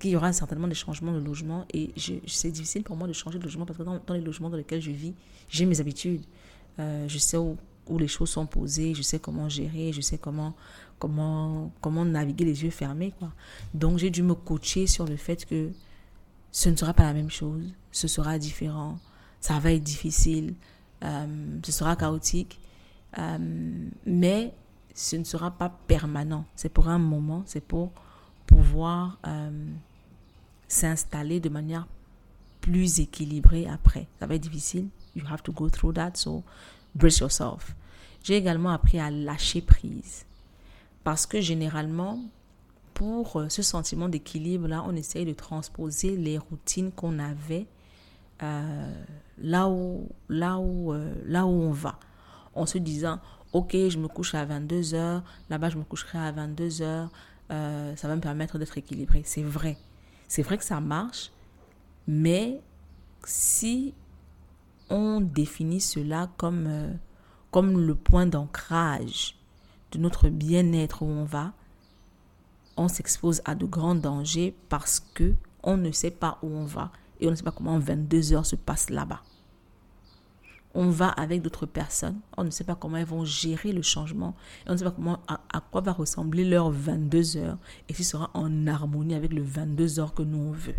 [0.00, 1.92] qu'il y aura certainement des changements de logement et
[2.26, 4.82] c'est difficile pour moi de changer de logement parce que dans, les logements dans lesquels
[4.82, 5.14] je vis,
[5.48, 6.24] j'ai mes habitudes.
[6.78, 10.56] je sais où, où, les choses sont posées, je sais comment gérer, je sais comment,
[10.98, 13.12] comment, comment naviguer les yeux fermés.
[13.16, 13.32] Quoi.
[13.74, 15.70] Donc j'ai dû me coacher sur le fait que
[16.52, 18.98] ce ne sera pas la même chose, ce sera différent,
[19.40, 20.54] ça va être difficile,
[21.04, 22.60] euh, ce sera chaotique,
[23.18, 23.38] euh,
[24.06, 24.52] mais
[24.94, 26.44] ce ne sera pas permanent.
[26.56, 27.92] C'est pour un moment, c'est pour
[28.46, 29.50] pouvoir euh,
[30.68, 31.86] s'installer de manière
[32.60, 34.06] plus équilibrée après.
[34.18, 34.88] Ça va être difficile.
[35.16, 36.44] You have to go through that, so
[36.94, 37.74] brace yourself.
[38.22, 40.26] J'ai également appris à lâcher prise.
[41.02, 42.20] Parce que généralement,
[43.00, 47.66] pour euh, ce sentiment d'équilibre-là, on essaye de transposer les routines qu'on avait
[48.42, 49.04] euh,
[49.38, 51.98] là, où, là, où, euh, là où on va.
[52.54, 53.18] En se disant,
[53.54, 57.08] ok, je me couche à 22h, là-bas je me coucherai à 22h,
[57.48, 59.22] ça va me permettre d'être équilibré.
[59.24, 59.78] C'est vrai.
[60.28, 61.32] C'est vrai que ça marche,
[62.06, 62.60] mais
[63.24, 63.94] si
[64.90, 66.98] on définit cela comme,
[67.50, 69.38] comme le point d'ancrage
[69.92, 71.54] de notre bien-être où on va,
[72.76, 76.90] on s'expose à de grands dangers parce que on ne sait pas où on va
[77.20, 79.22] et on ne sait pas comment 22 heures se passent là-bas.
[80.72, 84.36] On va avec d'autres personnes, on ne sait pas comment elles vont gérer le changement,
[84.64, 88.04] et on ne sait pas comment, à, quoi va ressembler leur 22 heures et si
[88.04, 90.76] sera en harmonie avec le 22 heures que nous on veut.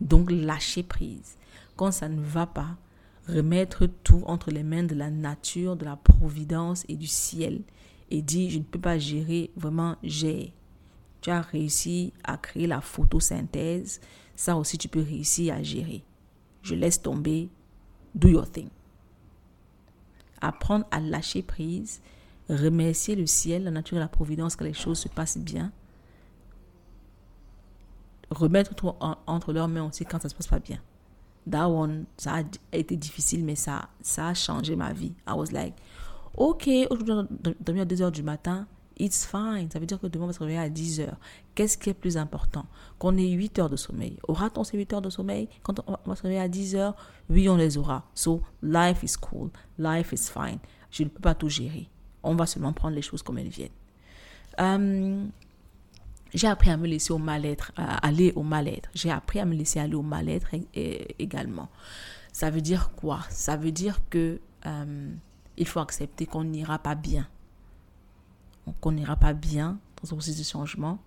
[0.00, 1.36] Donc lâcher prise.
[1.76, 2.76] Quand ça ne va pas,
[3.28, 7.60] remettre tout entre les mains de la nature, de la providence et du ciel
[8.10, 10.52] et dire je ne peux pas gérer, vraiment j'ai
[11.22, 14.00] tu as réussi à créer la photosynthèse,
[14.36, 16.04] ça aussi tu peux réussir à gérer.
[16.62, 17.48] Je laisse tomber,
[18.14, 18.68] do your thing.
[20.40, 22.02] Apprendre à lâcher prise,
[22.48, 25.72] remercier le ciel, la nature et la providence que les choses se passent bien.
[28.30, 28.90] Remettre tout
[29.26, 30.80] entre leurs mains aussi quand ça se passe pas bien.
[31.50, 32.36] That one, ça
[32.72, 35.12] a été difficile, mais ça, ça a changé ma vie.
[35.28, 35.74] I was like,
[36.36, 37.14] ok, aujourd'hui,
[37.60, 38.66] dormir à 2 heures du matin,
[38.98, 39.68] It's fine.
[39.72, 41.16] Ça veut dire que demain, on va se réveiller à 10 heures.
[41.54, 42.66] Qu'est-ce qui est plus important?
[42.98, 44.18] Qu'on ait 8 heures de sommeil.
[44.28, 45.48] Aura-t-on ces 8 heures de sommeil?
[45.62, 46.96] Quand on va se réveiller à 10 heures
[47.28, 48.04] Oui, on les aura.
[48.14, 49.50] So, life is cool.
[49.78, 50.58] Life is fine.
[50.90, 51.88] Je ne peux pas tout gérer.
[52.22, 53.70] On va seulement prendre les choses comme elles viennent.
[54.60, 55.24] Euh,
[56.34, 58.90] j'ai appris à me laisser au mal-être, aller au mal-être.
[58.94, 60.48] J'ai appris à me laisser aller au mal-être
[61.18, 61.68] également.
[62.32, 63.20] Ça veut dire quoi?
[63.28, 65.14] Ça veut dire que euh,
[65.56, 67.28] il faut accepter qu'on n'ira pas bien
[68.80, 70.98] qu'on n'ira pas bien dans ce processus de changement.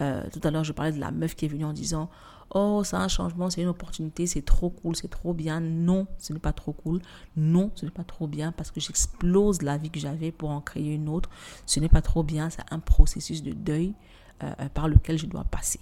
[0.00, 2.08] Euh, tout à l'heure, je parlais de la meuf qui est venue en disant
[2.54, 5.60] Oh, c'est un changement, c'est une opportunité, c'est trop cool, c'est trop bien.
[5.60, 7.00] Non, ce n'est pas trop cool.
[7.34, 10.60] Non, ce n'est pas trop bien parce que j'explose la vie que j'avais pour en
[10.60, 11.30] créer une autre.
[11.64, 13.94] Ce n'est pas trop bien, c'est un processus de deuil
[14.42, 15.80] euh, euh, par lequel je dois passer.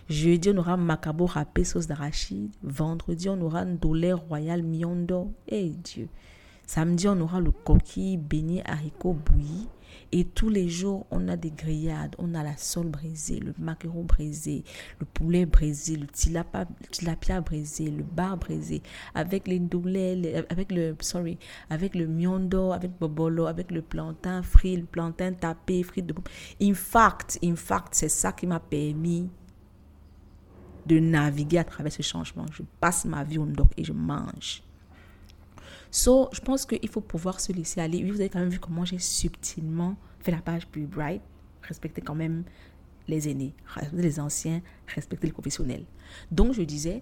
[0.07, 2.53] Jeudi, on aura macabo râpé sauce d'arachide.
[2.61, 5.33] Vendredi, on aura ndolé royal miondo.
[5.47, 6.09] Eh Dieu.
[6.67, 9.67] Samedi, on aura le coquille béni haricot bouilli.
[10.11, 14.03] Et tous les jours, on a des grillades, on a la sole brisée, le maquereau
[14.03, 14.63] brisé,
[14.99, 18.81] le poulet brisé, le tilapia, tilapia brisé, le bar brisé,
[19.13, 19.61] avec les
[20.49, 21.37] avec le, sorry,
[21.69, 26.13] avec le miondo, avec bobolo, avec le plantain frit, le plantain tapé, frit de
[26.61, 29.29] In fact, in fact, c'est ça qui m'a permis
[30.85, 32.45] de naviguer à travers ce changement.
[32.51, 34.61] Je passe ma vie au doc et je mange.
[35.91, 38.03] So, je pense qu'il faut pouvoir se laisser aller.
[38.03, 41.21] Vous avez quand même vu comment j'ai subtilement fait la page plus bright.
[41.61, 42.43] Respecter quand même
[43.07, 45.85] les aînés, respecter les anciens, respecter les professionnels.
[46.31, 47.01] Donc, je disais,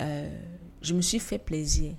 [0.00, 0.40] euh,
[0.82, 1.94] je me suis fait plaisir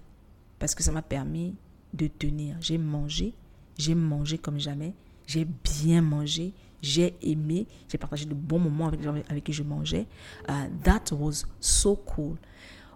[0.60, 1.56] parce que ça m'a permis
[1.94, 2.58] de tenir.
[2.60, 3.34] J'ai mangé,
[3.78, 4.94] j'ai mangé comme jamais,
[5.28, 9.54] j'ai bien mangé, j'ai aimé, j'ai partagé de bons moments avec les gens avec qui
[9.54, 10.08] je mangeais.
[10.50, 12.38] Uh, that was so cool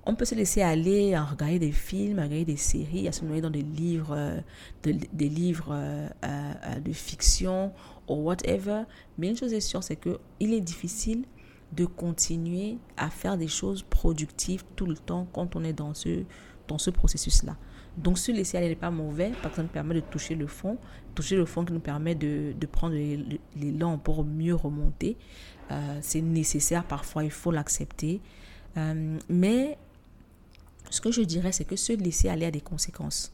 [0.06, 3.26] on peut se laisser aller à regarder des films, à regarder des séries, à se
[3.26, 4.39] noyer dans des livres, euh,
[4.84, 7.71] des livres euh, euh, de fiction
[8.08, 8.84] ou whatever.
[9.17, 11.24] Mais une chose est sûre, c'est que il est difficile
[11.74, 16.24] de continuer à faire des choses productives tout le temps quand on est dans ce,
[16.67, 17.58] dans ce processus-là.
[17.97, 20.47] Donc, se laisser aller n'est pas mauvais parce que ça nous permet de toucher le
[20.47, 20.77] fond,
[21.13, 22.95] toucher le fond qui nous permet de, de prendre
[23.55, 25.17] l'élan pour mieux remonter.
[26.01, 28.21] c'est nécessaire parfois, il faut l'accepter.
[29.29, 29.77] mais
[30.89, 33.34] ce que je dirais, c'est que se laisser aller a des conséquences.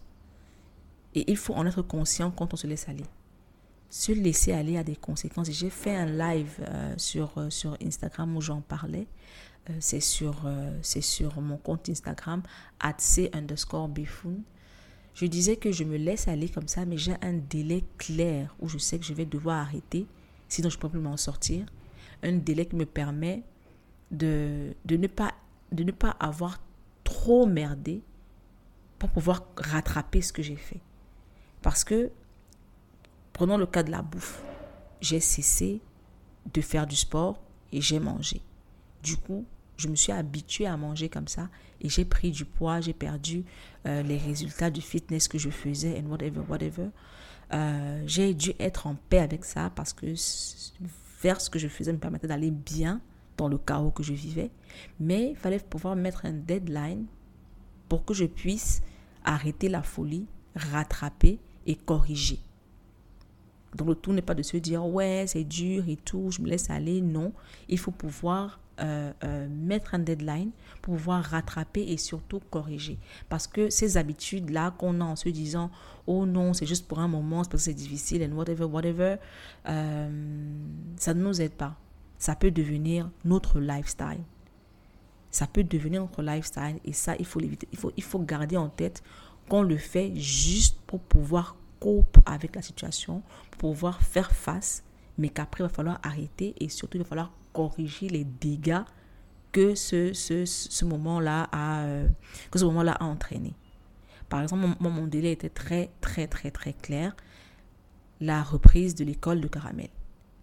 [1.13, 3.05] Et il faut en être conscient quand on se laisse aller.
[3.89, 5.51] Se laisser aller a des conséquences.
[5.51, 9.07] J'ai fait un live euh, sur, euh, sur Instagram où j'en parlais.
[9.69, 10.45] Euh, c'est sur,
[10.81, 12.41] c'est sur mon compte Instagram,
[12.79, 14.41] atc underscore bifoun.
[15.13, 18.67] Je disais que je me laisse aller comme ça, mais j'ai un délai clair où
[18.67, 20.07] je sais que je vais devoir arrêter,
[20.47, 21.65] sinon je ne peux plus m'en sortir.
[22.23, 23.43] Un délai qui me permet
[24.09, 25.33] de, de, ne pas,
[25.71, 26.61] de ne pas avoir
[27.03, 28.01] trop merdé
[28.99, 30.79] pour pouvoir rattraper ce que j'ai fait.
[31.61, 32.11] Parce que,
[33.33, 34.41] prenons le cas de la bouffe,
[35.01, 35.81] j'ai cessé
[36.53, 37.39] de faire du sport
[37.71, 38.41] et j'ai mangé.
[39.03, 39.45] Du coup,
[39.77, 41.49] je me suis habituée à manger comme ça
[41.81, 43.43] et j'ai pris du poids, j'ai perdu
[43.87, 46.89] euh, les résultats du fitness que je faisais and whatever, whatever.
[47.53, 50.13] Euh, j'ai dû être en paix avec ça parce que
[51.17, 53.01] faire ce que je faisais me permettait d'aller bien
[53.37, 54.51] dans le chaos que je vivais.
[54.99, 57.05] Mais il fallait pouvoir mettre un deadline
[57.89, 58.81] pour que je puisse
[59.25, 62.39] arrêter la folie, rattraper et corriger.
[63.75, 66.47] Donc le tout n'est pas de se dire ouais c'est dur et tout, je me
[66.47, 67.01] laisse aller.
[67.01, 67.33] Non,
[67.67, 72.97] il faut pouvoir euh, euh, mettre un deadline pour pouvoir rattraper et surtout corriger.
[73.29, 75.69] Parce que ces habitudes-là qu'on a en se disant
[76.07, 79.15] oh non c'est juste pour un moment, c'est parce que c'est difficile and whatever, whatever,
[79.67, 80.09] euh,
[80.97, 81.77] ça ne nous aide pas
[82.21, 84.23] ça peut devenir notre lifestyle.
[85.31, 87.67] Ça peut devenir notre lifestyle et ça, il faut l'éviter.
[87.71, 89.01] Il faut, il faut garder en tête
[89.49, 94.83] qu'on le fait juste pour pouvoir cope avec la situation, pour pouvoir faire face,
[95.17, 98.83] mais qu'après, il va falloir arrêter et surtout, il va falloir corriger les dégâts
[99.51, 102.07] que ce, ce, ce moment-là a, euh,
[102.55, 103.53] moment-là a entraîné.
[104.29, 107.15] Par exemple, mon, délai était très, très, très, très clair.
[108.21, 109.89] La reprise de l'école de caramel.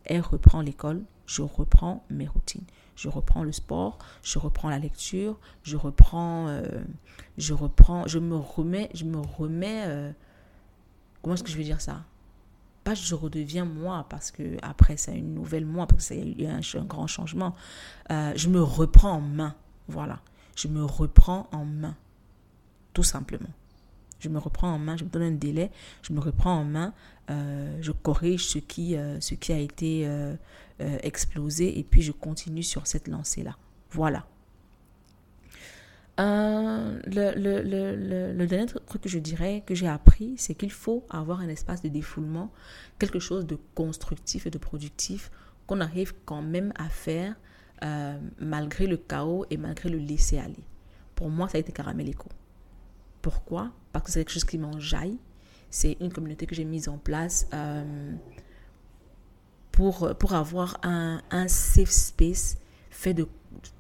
[0.05, 2.65] Elle reprend l'école je reprends mes routines.
[2.97, 6.63] Je reprends le sport, je reprends la lecture, je reprends, euh,
[7.37, 9.85] je reprends, je me remets, je me remets.
[9.87, 10.11] Euh,
[11.23, 12.03] comment est-ce que je veux dire ça?
[12.95, 16.61] Je redeviens moi parce que après c'est une nouvelle moi parce qu'il y a un,
[16.61, 17.55] un grand changement.
[18.11, 19.55] Euh, je me reprends en main,
[19.89, 20.21] voilà.
[20.57, 21.97] Je me reprends en main,
[22.93, 23.51] tout simplement.
[24.19, 25.71] Je me reprends en main, je me donne un délai,
[26.03, 26.93] je me reprends en main,
[27.31, 30.09] euh, je corrige ce qui, euh, ce qui a été
[30.81, 33.57] explosé et puis je continue sur cette lancée-là.
[33.91, 34.27] Voilà.
[36.19, 41.49] Le, le, dernier truc que je dirais que j'ai appris, c'est qu'il faut avoir un
[41.49, 42.51] espace de défoulement,
[42.99, 45.31] quelque chose de constructif et de productif
[45.67, 47.37] qu'on arrive quand même à faire
[48.41, 50.65] malgré le chaos et malgré le laisser aller.
[51.15, 52.29] Pour moi, ça a été caramélico.
[53.23, 53.73] Pourquoi?
[53.93, 55.19] Parce que c'est quelque chose qui m'enjaille.
[55.71, 58.13] C'est une communauté que j'ai mise en place euh,
[59.73, 62.57] pour, pour avoir un, safe space
[62.91, 63.29] fait de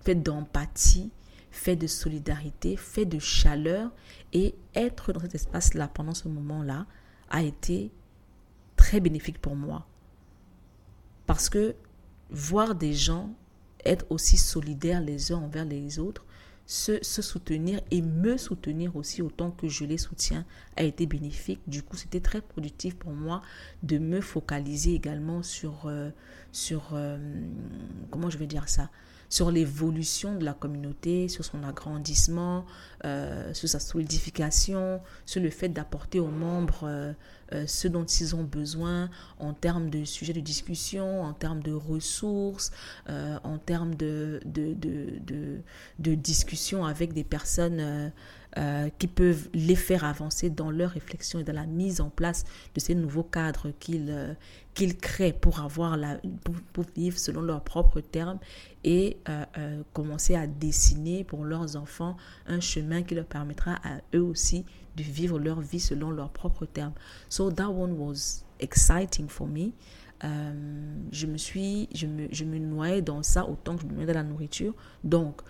[0.04, 1.10] fait d'empathie,
[1.58, 3.90] fait de solidarité, fait de chaleur.
[4.32, 6.86] Et être dans cet espace-là pendant ce moment-là
[7.30, 7.90] a été
[8.76, 9.86] très bénéfique pour moi.
[11.26, 11.74] Parce que
[12.30, 13.34] voir des gens
[13.84, 16.24] être aussi solidaires les uns envers les autres,
[16.66, 20.44] se, soutenir et me soutenir aussi autant que je les soutiens
[20.76, 21.60] a été bénéfique.
[21.66, 23.40] Du coup, c'était très productif pour moi
[23.82, 26.10] de me focaliser également sur, euh,
[26.92, 27.42] euh,
[28.10, 28.90] comment je vais dire ça,
[29.28, 32.64] sur l'évolution de la communauté, sur son agrandissement,
[33.04, 37.12] euh, sur sa solidification, sur le fait d'apporter aux membres euh,
[37.52, 41.72] euh, ce dont ils ont besoin en termes de sujets de discussion, en termes de
[41.72, 42.72] ressources,
[43.08, 45.60] en termes de, de, de,
[45.98, 48.12] de, discussion avec des personnes
[48.58, 52.44] euh, qui peuvent les faire avancer dans leur réflexion et dans la mise en place
[52.74, 54.34] de ces nouveaux cadres qu'ils euh,
[55.00, 56.18] créent pour avoir la,
[56.72, 58.40] pour, vivre selon leurs propres termes
[58.82, 62.16] et euh, commencer à dessiner pour leurs enfants
[62.48, 64.64] un chemin qui leur permettra à eux aussi
[64.96, 66.94] de vivre leur vie selon leurs propres termes.
[67.28, 69.70] So that one was exciting for me.
[71.12, 74.06] je me suis, je me, je me noyais dans ça autant que je me noyais
[74.08, 74.74] dans la nourriture.
[75.04, 75.42] Donc,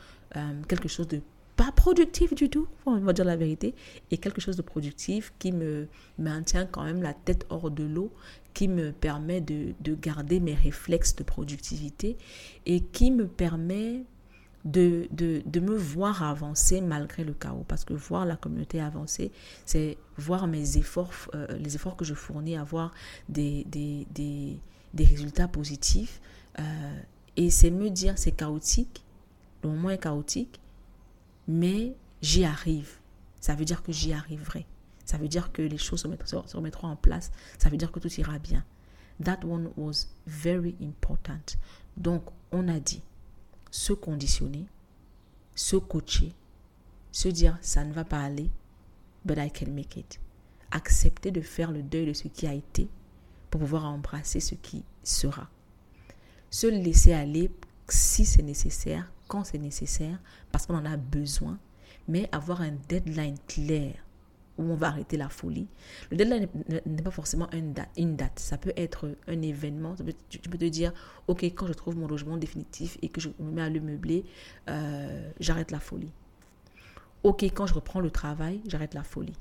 [0.68, 1.22] quelque chose de
[1.58, 3.74] pas productif du tout, on va dire la vérité,
[4.12, 8.12] et quelque chose de productif qui me maintient quand même la tête hors de l'eau,
[8.54, 12.16] qui me permet de, de, garder mes réflexes de productivité
[12.64, 14.04] et qui me permet
[14.64, 17.64] de, de, de, me voir avancer malgré le chaos.
[17.66, 19.32] Parce que voir la communauté avancer,
[19.66, 22.92] c'est voir mes efforts, euh, les efforts que je fournis, avoir
[23.28, 24.60] des, des, des,
[24.94, 26.20] des résultats positifs.
[26.60, 26.62] Euh,
[27.36, 29.04] et c'est me dire, c'est chaotique,
[29.64, 30.60] le moment est chaotique,
[31.48, 32.98] mais j'y arrive.
[33.40, 34.66] Ça veut dire que j'y arriverai.
[35.04, 37.32] Ça veut dire que les choses se remettront, en place.
[37.58, 38.64] Ça veut dire que tout ira bien.
[39.24, 41.56] That one was very important.
[41.96, 43.02] Donc, on a dit
[43.70, 44.66] se conditionner,
[45.54, 46.34] se coacher,
[47.10, 48.50] se dire ça ne va pas aller,
[49.24, 50.20] but I can make it.
[50.70, 52.88] Accepter de faire le deuil de ce qui a été
[53.50, 55.48] pour pouvoir embrasser ce qui sera.
[56.50, 57.50] Se laisser aller
[57.88, 60.18] si c'est nécessaire, quand c'est nécessaire,
[60.50, 61.58] parce qu'on en a besoin,
[62.08, 63.94] mais avoir un deadline clair
[64.58, 65.68] où on va arrêter la folie.
[66.10, 66.48] Le deadline
[66.84, 67.72] n'est pas forcément une
[68.16, 68.38] date.
[68.38, 69.94] Ça peut être un événement.
[70.28, 70.92] Tu peux te dire,
[71.28, 74.24] OK, quand je trouve mon logement définitif et que je me mets à le meubler,
[74.68, 76.10] euh, j'arrête la folie.
[77.22, 79.36] OK, quand je reprends le travail, j'arrête la folie.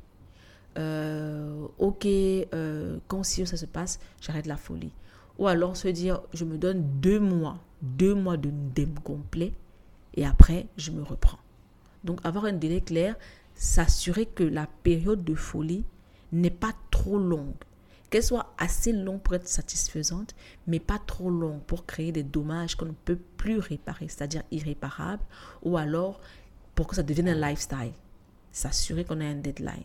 [0.78, 4.94] Euh, OK, euh, quand si ça se passe, j'arrête la folie.
[5.40, 9.54] Ou alors se dire, je me donne deux mois, deux mois de ndem complet
[10.18, 11.38] et après, je me reprends.
[12.04, 13.16] Donc, avoir un délai clair,
[13.54, 15.86] s'assurer que la période de folie
[16.32, 17.54] n'est pas trop longue.
[18.10, 20.34] Qu'elle soit assez longue pour être satisfaisante,
[20.66, 25.24] mais pas trop longue pour créer des dommages qu'on ne peut plus réparer, c'est-à-dire irréparables,
[25.62, 26.20] ou alors
[26.74, 27.94] pour que ça devienne un lifestyle.
[28.52, 29.84] S'assurer qu'on a un deadline.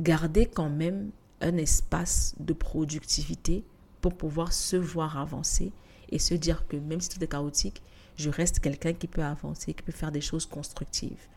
[0.00, 1.10] Garder quand même
[1.40, 3.64] un espace de productivité
[4.00, 5.72] pour pouvoir se voir avancer
[6.08, 7.82] et se dire que même si tout est chaotique,
[8.16, 11.28] je reste quelqu'un qui peut avancer, qui peut faire des choses constructives.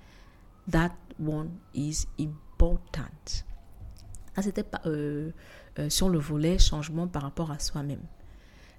[0.71, 3.43] That one is important.
[4.35, 5.31] Ça, c'était euh,
[5.79, 8.03] euh, sur le volet changement par rapport à soi-même.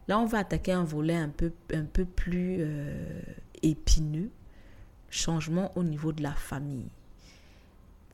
[0.06, 3.20] Là, on va attaquer un volet un peu, un peu plus euh,
[3.62, 4.30] épineux,
[5.10, 6.88] changement au niveau de la famille.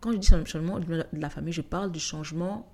[0.01, 2.70] Quand je dis changement au niveau de la famille, je parle du changement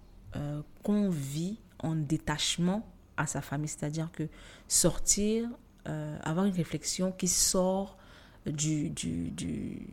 [0.85, 4.29] qu'on vit en détachement à sa famille, c'est-à-dire que
[4.69, 5.49] sortir
[5.91, 7.99] euh, avoir une réflexion qui sort
[8.47, 9.87] du, du, du,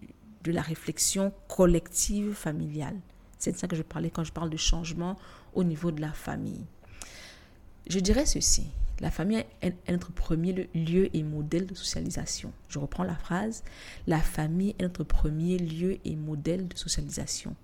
[0.44, 2.96] de la réflexion collective familiale.
[3.38, 5.18] C'est de ça que je parlais quand je parle de changement
[5.54, 6.66] au niveau de la famille.
[7.88, 8.68] Je dirais ceci.
[9.00, 12.52] La famille est notre premier lieu et modèle de socialisation.
[12.68, 13.64] Je reprends la phrase.
[14.08, 17.56] La famille est notre premier lieu et modèle de socialisation.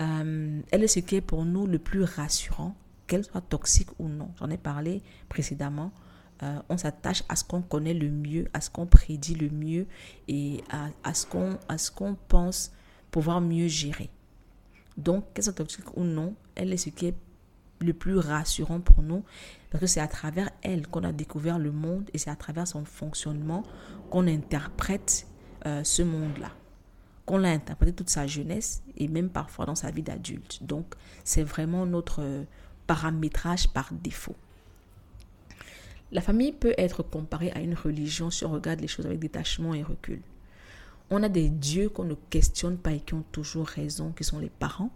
[0.00, 2.74] Euh, elle est ce qui est pour nous le plus rassurant,
[3.06, 4.30] qu'elle soit toxique ou non.
[4.38, 5.92] J'en ai parlé précédemment.
[6.42, 9.86] Euh, on s'attache à ce qu'on connaît le mieux, à ce qu'on prédit le mieux
[10.28, 12.72] et à, à ce qu'on pense
[13.10, 14.10] pouvoir mieux gérer.
[14.96, 17.14] Donc, qu'elle soit toxique ou non, elle est ce qui est
[17.80, 19.22] le plus rassurant pour nous
[19.70, 22.66] parce que c'est à travers elle qu'on a découvert le monde et c'est à travers
[22.66, 23.62] son fonctionnement
[24.10, 25.26] qu'on interprète
[25.66, 26.50] euh, ce monde-là,
[27.26, 30.62] qu'on l'a interprété toute sa jeunesse et même parfois dans sa vie d'adulte.
[30.62, 32.44] Donc c'est vraiment notre euh,
[32.86, 34.36] paramétrage par défaut.
[36.12, 39.74] La famille peut être comparée à une religion si on regarde les choses avec détachement
[39.74, 40.22] et recul.
[41.10, 44.38] On a des dieux qu'on ne questionne pas et qui ont toujours raison, qui sont
[44.38, 44.90] les parents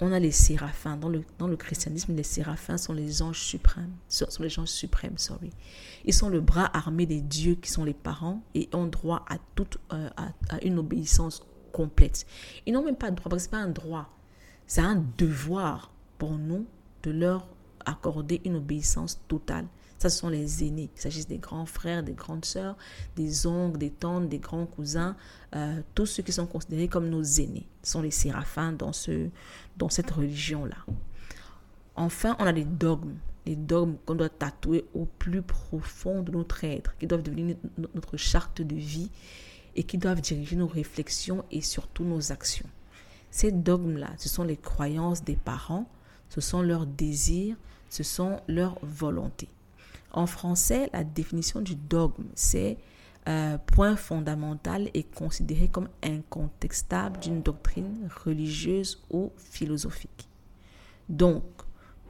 [0.00, 0.96] on a les séraphins.
[0.96, 3.92] Dans le, dans le christianisme, les séraphins sont les anges suprêmes.
[4.08, 5.50] Sont, les anges suprêmes, sorry.
[6.04, 9.38] Ils sont le bras armé des dieux qui sont les parents et ont droit à
[9.54, 11.42] toute euh, à, une obéissance
[11.72, 12.26] complète.
[12.66, 14.10] Ils n'ont même pas droit, parce que ce pas un droit.
[14.66, 16.66] C'est un devoir pour nous
[17.02, 17.48] de leur
[17.84, 19.66] accorder une obéissance totale.
[19.98, 20.90] Ça, ce sont les aînés.
[20.94, 22.76] Il s'agisse des grands frères, des grandes sœurs,
[23.16, 25.16] des oncles, des tantes, des grands cousins,
[25.54, 27.66] euh, tous ceux qui sont considérés comme nos aînés.
[27.82, 29.28] Ce sont les séraphins dans, ce,
[29.76, 30.76] dans cette religion-là.
[31.94, 33.14] Enfin, on a les dogmes.
[33.46, 37.56] Les dogmes qu'on doit tatouer au plus profond de notre être, qui doivent devenir
[37.94, 39.10] notre charte de vie
[39.76, 42.68] et qui doivent diriger nos réflexions et surtout nos actions.
[43.30, 45.88] Ces dogmes-là, ce sont les croyances des parents,
[46.28, 47.56] ce sont leurs désirs,
[47.88, 49.48] ce sont leurs volontés.
[50.16, 52.78] En français, la définition du dogme, c'est
[53.28, 60.26] euh, point fondamental et considéré comme incontestable d'une doctrine religieuse ou philosophique.
[61.10, 61.42] Donc,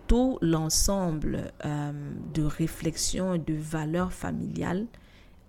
[0.07, 4.87] tout l'ensemble euh, de réflexions et de valeurs familiales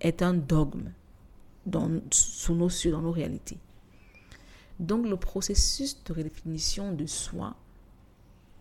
[0.00, 0.90] est un dogme
[1.64, 3.58] dans, sous nos dans nos réalités.
[4.80, 7.54] Donc, le processus de redéfinition de soi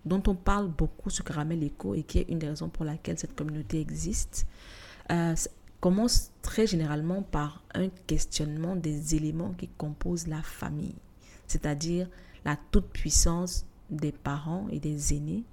[0.08, 3.18] dont on parle beaucoup sur Caramel Echo et qui est une des raisons pour laquelle
[3.18, 4.48] cette communauté existe,
[5.12, 5.36] euh,
[5.80, 10.96] commence très généralement par un questionnement des éléments qui composent la famille,
[11.48, 12.10] c'est-à-dire
[12.46, 15.44] la toute-puissance des parents et des aînés,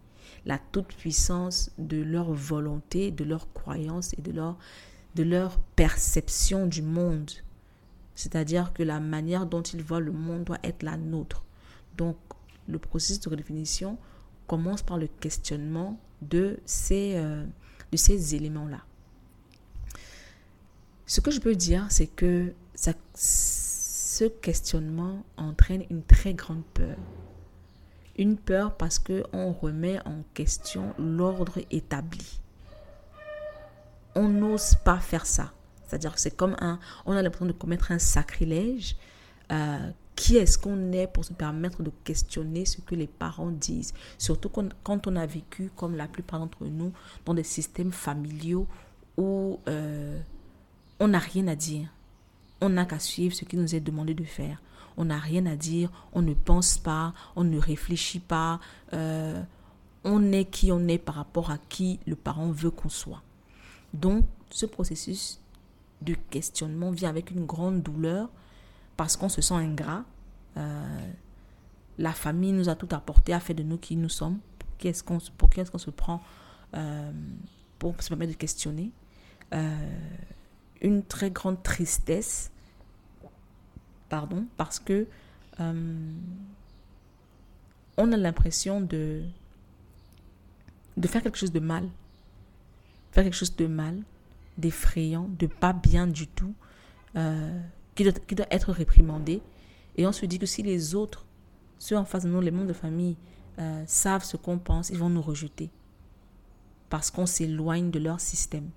[0.47, 4.57] la toute-puissance de leur volonté, de leur croyance et de leur,
[5.15, 7.31] de leur perception du monde.
[8.15, 11.45] C'est-à-dire que la manière dont ils voient le monde doit être la nôtre.
[11.97, 12.17] Donc,
[12.69, 13.99] le processus de redéfinition
[14.47, 17.45] commence par le questionnement de ces, euh,
[17.93, 18.85] de ces éléments-là.
[21.07, 26.97] Ce que je peux dire, c'est que ça, ce questionnement entraîne une très grande peur.
[28.17, 32.41] Une peur parce qu'on remet en question l'ordre établi.
[34.15, 35.53] On n'ose pas faire ça.
[35.87, 36.79] C'est-à-dire que c'est comme un...
[37.07, 38.97] On a l'impression de commettre un sacrilège
[39.51, 43.95] euh, qui est-ce qu'on est pour se permettre de questionner ce que les parents disent?
[44.19, 46.93] Surtout quand on a vécu, comme la plupart d'entre nous,
[47.25, 48.67] dans des systèmes familiaux
[49.17, 50.21] où euh,
[51.01, 51.89] on n'a rien à dire.
[52.61, 54.63] On n'a qu'à suivre ce qui nous est demandé de faire.
[54.97, 58.61] On n'a rien à dire, on ne pense pas, on ne réfléchit pas.
[58.93, 59.43] Euh,
[60.05, 63.23] on est qui on est par rapport à qui le parent veut qu'on soit.
[63.93, 65.41] Donc, ce processus
[66.03, 68.29] de questionnement vient avec une grande douleur
[68.97, 70.05] parce qu'on se sent ingrat.
[70.57, 71.11] Euh,
[71.99, 74.39] la famille nous a tout apporté, a fait de nous qui nous sommes.
[74.59, 76.23] Pour qui est-ce qu'on se prend
[76.75, 77.13] euh,
[77.79, 78.91] pour se permettre de questionner
[79.55, 79.93] euh,
[80.83, 82.51] Une très grande tristesse,
[84.09, 85.07] pardon, parce que
[87.97, 89.23] on a l'impression de,
[90.97, 91.89] de faire quelque chose de mal.
[93.13, 94.03] Faire quelque chose de mal,
[94.59, 96.55] d'effrayant, de pas bien du tout
[97.95, 99.43] qui doit, être réprimandé.
[99.97, 101.27] Et on se dit que si les autres,
[101.79, 103.17] ceux en face de nous, les membres de famille,
[103.59, 105.71] euh, savent ce qu'on pense, ils vont nous rejeter.
[106.91, 108.71] Parce qu'on s'éloigne de leur système.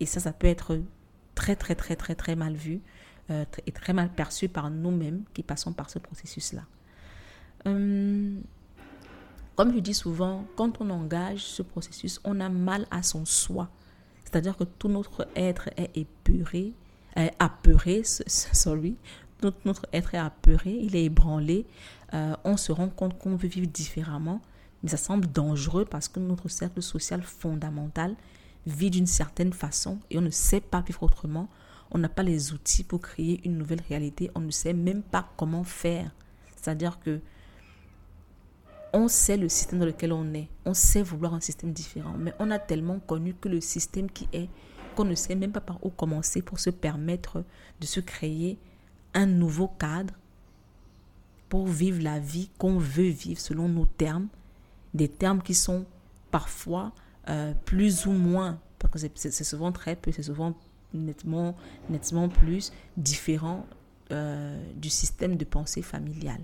[0.00, 0.80] Et ça, ça peut être
[1.34, 2.80] très, très, très, très, très mal vu
[3.30, 6.62] euh, et très mal perçu par nous-mêmes qui passons par ce processus-là.
[7.64, 8.42] Hum,
[9.54, 13.70] comme je dis souvent, quand on engage ce processus, on a mal à son soi.
[14.24, 16.72] C'est-à-dire que tout notre être est épuré,
[17.38, 18.96] apeuré, sorry,
[19.42, 21.66] notre, notre être est apeuré, il est ébranlé,
[22.14, 24.40] euh, on se rend compte qu'on veut vivre différemment,
[24.82, 28.14] mais ça semble dangereux parce que notre cercle social fondamental
[28.66, 31.48] vit d'une certaine façon et on ne sait pas vivre autrement.
[31.90, 34.30] On n'a pas les outils pour créer une nouvelle réalité.
[34.34, 36.10] On ne sait même pas comment faire.
[36.56, 37.20] C'est-à-dire que
[38.94, 40.48] on sait le système dans lequel on est.
[40.64, 42.14] On sait vouloir un système différent.
[42.18, 44.48] Mais on a tellement connu que le système qui est,
[44.94, 47.44] qu'on ne sait même pas par où commencer pour se permettre
[47.80, 48.58] de se créer
[49.14, 50.14] un nouveau cadre
[51.48, 54.28] pour vivre la vie qu'on veut vivre selon nos termes.
[54.94, 55.84] Des termes qui sont
[56.30, 56.92] parfois
[57.28, 60.54] euh, plus ou moins, parce que c'est souvent très peu, c'est souvent
[60.94, 61.54] nettement,
[61.88, 63.66] nettement plus différent
[64.10, 66.40] euh, du système de pensée familiale.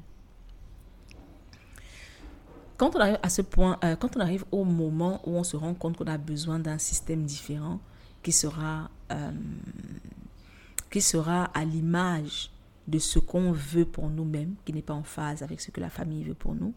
[2.77, 5.57] Quand on arrive à ce point, euh, quand on arrive au moment où on se
[5.57, 7.81] rend compte qu'on a besoin d'un système différent
[8.23, 9.31] qui sera, euh,
[10.91, 12.51] qui sera à l'image
[12.87, 15.91] de ce qu'on veut pour nous-mêmes, qui n'est pas en phase avec ce que la
[15.91, 16.75] famille veut pour nous,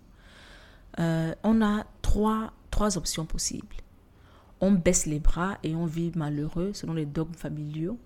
[0.99, 3.75] euh, on a trois, trois options possibles.
[4.59, 7.97] On baisse les bras et on vit malheureux selon les dogmes familiaux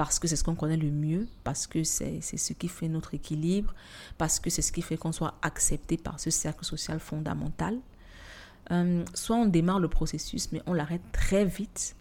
[0.00, 3.12] parce que c'est ce qu'on connaît le mieux, parce que c'est ce qui fait notre
[3.12, 3.74] équilibre,
[4.16, 7.78] parce que c'est ce qui fait qu'on soit accepté par ce cercle social fondamental.
[8.70, 11.96] Euh, soit on démarre le processus, mais on l'arrête très vite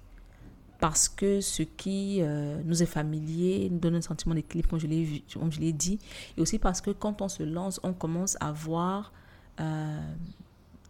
[0.79, 4.87] parce que ce qui euh, nous est familier nous donne un sentiment d'équilibre, comme je
[5.59, 5.99] l'ai dit,
[6.37, 9.11] et aussi parce que quand on se lance, on commence à voir,
[9.59, 10.13] euh,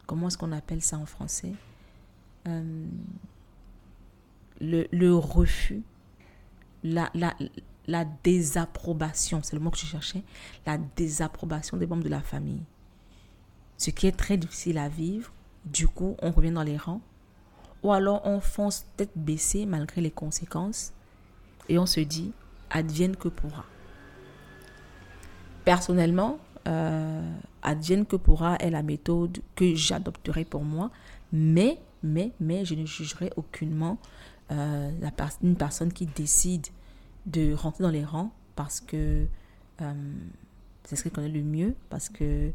[0.05, 1.53] comment est-ce qu'on appelle ça en français,
[4.61, 5.83] le, le refus
[6.83, 7.11] la,
[7.89, 10.23] la désapprobation, c'est le mot que je cherchais,
[10.65, 12.63] la désapprobation des membres de la famille.
[13.77, 15.31] Ce qui est très difficile à vivre,
[15.65, 17.01] du coup, on revient dans les rangs,
[17.83, 20.93] ou alors on fonce tête baissée malgré les conséquences,
[21.67, 22.31] et on se dit,
[22.69, 23.65] advienne que pourra.
[25.65, 30.91] Personnellement, euh, advienne que pourra est la méthode que j'adopterai pour moi,
[31.31, 33.97] mais, mais, mais je ne jugerai aucunement
[34.51, 34.91] euh,
[35.43, 36.67] une personne qui décide
[37.25, 39.25] de rentrer dans les rangs parce que
[39.81, 39.93] euh,
[40.83, 42.51] c'est ce qu'elle connaît le mieux, parce que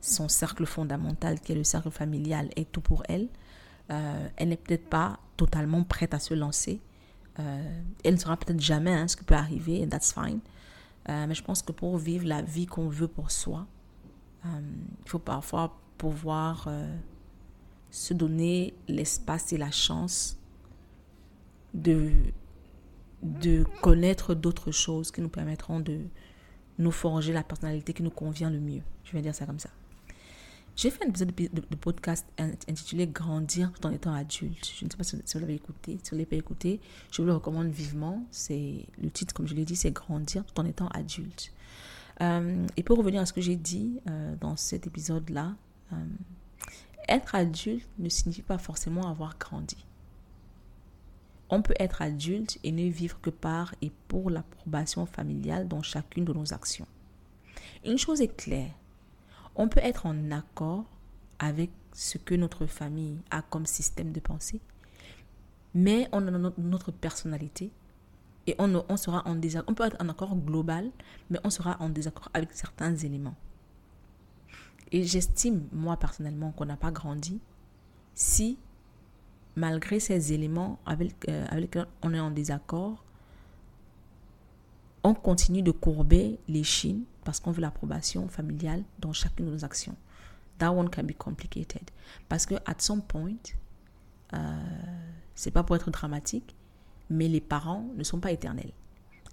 [0.00, 3.28] son cercle fondamental, qui est le cercle familial, est tout pour elle.
[3.90, 6.80] Euh, elle n'est peut-être pas totalement prête à se lancer.
[7.38, 10.40] elle ne sera peut-être jamais hein, ce qui peut arriver, and that's fine.
[11.06, 13.66] mais je pense que pour vivre la vie qu'on veut pour soi,
[14.44, 16.68] il faut parfois pouvoir
[17.90, 20.38] se donner l'espace et la chance
[21.74, 22.12] de,
[23.22, 26.00] de connaître d'autres choses qui nous permettront de
[26.78, 28.82] nous forger la personnalité qui nous convient le mieux.
[29.04, 29.70] Je vais dire ça comme ça.
[30.76, 34.72] J'ai fait un épisode de, podcast intitulé Grandir tout en étant adulte.
[34.78, 35.98] Je ne sais pas si, vous l'avez écouté.
[36.02, 38.26] Si vous ne l'avez pas écouté, je vous le recommande vivement.
[38.30, 41.50] C'est Le titre, comme je l'ai dit, c'est Grandir tout en étant adulte.
[42.20, 45.54] Euh, et pour revenir à ce que j'ai dit euh, dans cet épisode-là,
[45.94, 45.96] euh,
[47.08, 49.82] être adulte ne signifie pas forcément avoir grandi.
[51.48, 56.26] On peut être adulte et ne vivre que par et pour l'approbation familiale dans chacune
[56.26, 56.86] de nos actions.
[57.82, 58.74] Une chose est claire,
[59.56, 60.84] on peut être en accord
[61.38, 64.60] avec ce que notre famille a comme système de pensée,
[65.74, 67.70] mais on a notre personnalité
[68.46, 69.70] et on, sera en désaccord.
[69.70, 70.90] On peut être en accord global,
[71.30, 73.34] mais on sera en désaccord avec certains éléments.
[74.92, 77.40] Et j'estime, moi personnellement, qu'on n'a pas grandi
[78.14, 78.58] si
[79.56, 83.04] malgré ces éléments avec, euh, avec lesquels on est en désaccord,
[85.02, 89.64] on continue de courber les chines parce qu'on veut l'approbation familiale dans chacune de nos
[89.64, 89.96] actions.
[90.58, 91.90] That one can be complicated.
[92.28, 93.34] Parce que at some point,
[94.32, 94.38] euh,
[95.34, 96.54] c'est pas pour être dramatique,
[97.10, 98.70] mais les parents ne sont pas éternels.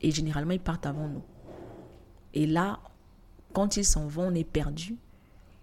[0.02, 1.24] Et généralement, ils partent avant nous.
[2.34, 2.80] Et là,
[3.54, 4.98] quand ils s'en vont, on est perdu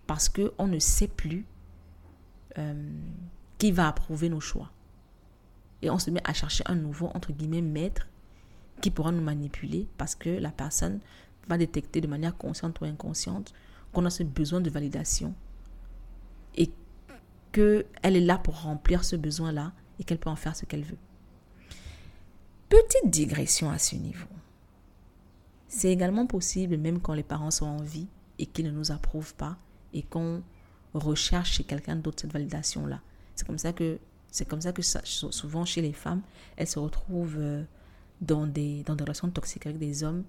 [0.07, 1.45] parce qu'on ne sait plus
[2.59, 2.91] euh,
[3.59, 4.71] qui va approuver nos choix.
[5.83, 8.07] Et on se met à chercher un nouveau, entre guillemets, maître
[8.81, 11.01] qui pourra nous manipuler parce que la personne
[11.49, 13.53] va détecter de manière consciente ou inconsciente
[13.93, 15.35] qu'on a ce besoin de validation
[16.57, 16.71] et
[17.53, 20.99] qu'elle est là pour remplir ce besoin-là et qu'elle peut en faire ce qu'elle veut.
[22.69, 24.29] Petite digression à ce niveau.
[25.69, 28.07] C'est également possible, même quand les parents sont en vie
[28.39, 29.57] et qu'ils ne nous approuvent pas
[29.93, 30.43] et qu'on
[30.95, 33.01] recherche chez quelqu'un d'autre cette validation-là.
[33.35, 33.99] C'est comme ça que
[34.31, 36.23] c'est comme ça que souvent chez les femmes,
[36.57, 37.65] elles se retrouvent euh,
[38.21, 40.23] dans des, dans des relations toxiques avec des hommes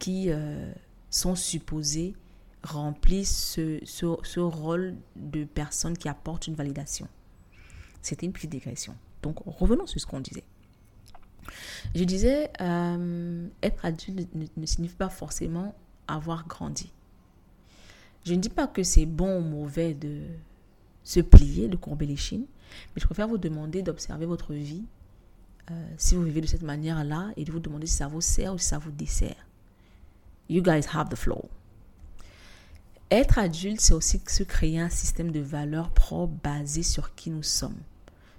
[0.00, 0.72] qui euh,
[1.10, 2.16] sont supposés
[2.64, 7.06] remplir ce, ce, rôle de personne qui apporte une validation.
[8.02, 8.96] C'était une petite digression.
[9.22, 10.44] Donc revenons sur ce qu'on disait.
[11.94, 15.74] Je disais, euh, être adulte ne, signifie pas forcément
[16.08, 16.92] avoir grandi.
[18.24, 20.22] Je ne dis pas que c'est bon ou mauvais de,
[21.02, 22.46] se plier, de courber les chines.
[22.94, 24.84] Mais je préfère vous demander d'observer votre vie,
[25.70, 28.54] euh, si vous vivez de cette manière-là, et de vous demander si ça vous sert
[28.54, 29.46] ou si ça vous dessert.
[30.50, 31.48] You guys have the flow.
[33.08, 37.44] Être adulte, c'est aussi se créer un système de valeurs propres basé sur qui nous
[37.44, 37.78] sommes,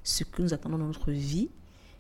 [0.04, 1.50] ce que nous attendons dans notre vie,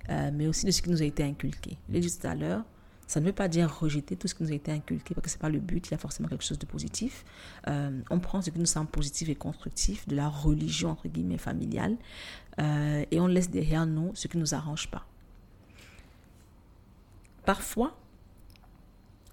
[0.09, 1.77] euh, mais aussi de ce qui nous a été inculqué.
[1.87, 2.65] Je l'ai dit tout à l'heure,
[3.07, 5.29] ça ne veut pas dire rejeter tout ce qui nous a été inculqué, parce que
[5.29, 7.23] ce n'est pas le but, il y a forcément quelque chose de positif.
[7.69, 11.37] Euh, on prend ce qui nous semble positif et constructif de la religion, entre guillemets,
[11.37, 11.95] familiale,
[12.59, 15.05] euh, et on laisse derrière nous ce qui ne nous arrange pas.
[17.45, 17.97] Parfois,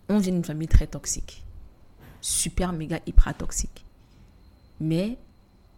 [0.09, 1.45] on vient d'une famille très toxique
[2.21, 3.85] super, méga, hyper toxique.
[4.81, 5.19] Mais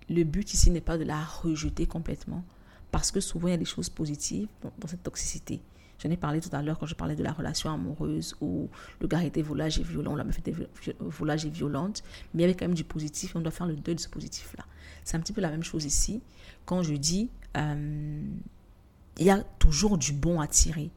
[0.09, 2.45] le but ici n'est pas de la rejeter complètement,
[2.91, 5.61] parce que souvent il y a des choses positives dans, cette toxicité.
[6.03, 8.71] J'en ai parlé tout à l'heure quand je parlais de la relation amoureuse où
[9.01, 10.55] le gars était volage et violent, la meuf était
[10.99, 12.03] volage et violente,
[12.33, 14.01] mais il y avait quand même du positif et on doit faire le deuil de
[14.01, 14.65] ce positif-là.
[15.05, 16.23] C'est un petit peu la même chose ici
[16.65, 18.23] quand je dis euh,
[19.19, 20.91] il y a toujours du bon à tirer.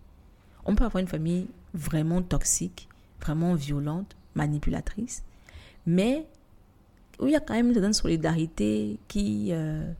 [0.65, 2.87] On peut avoir une famille vraiment toxique,
[3.23, 5.23] vraiment violente, manipulatrice,
[5.85, 6.27] mais
[7.19, 9.91] où il y a quand même une certaine solidarité qui, euh,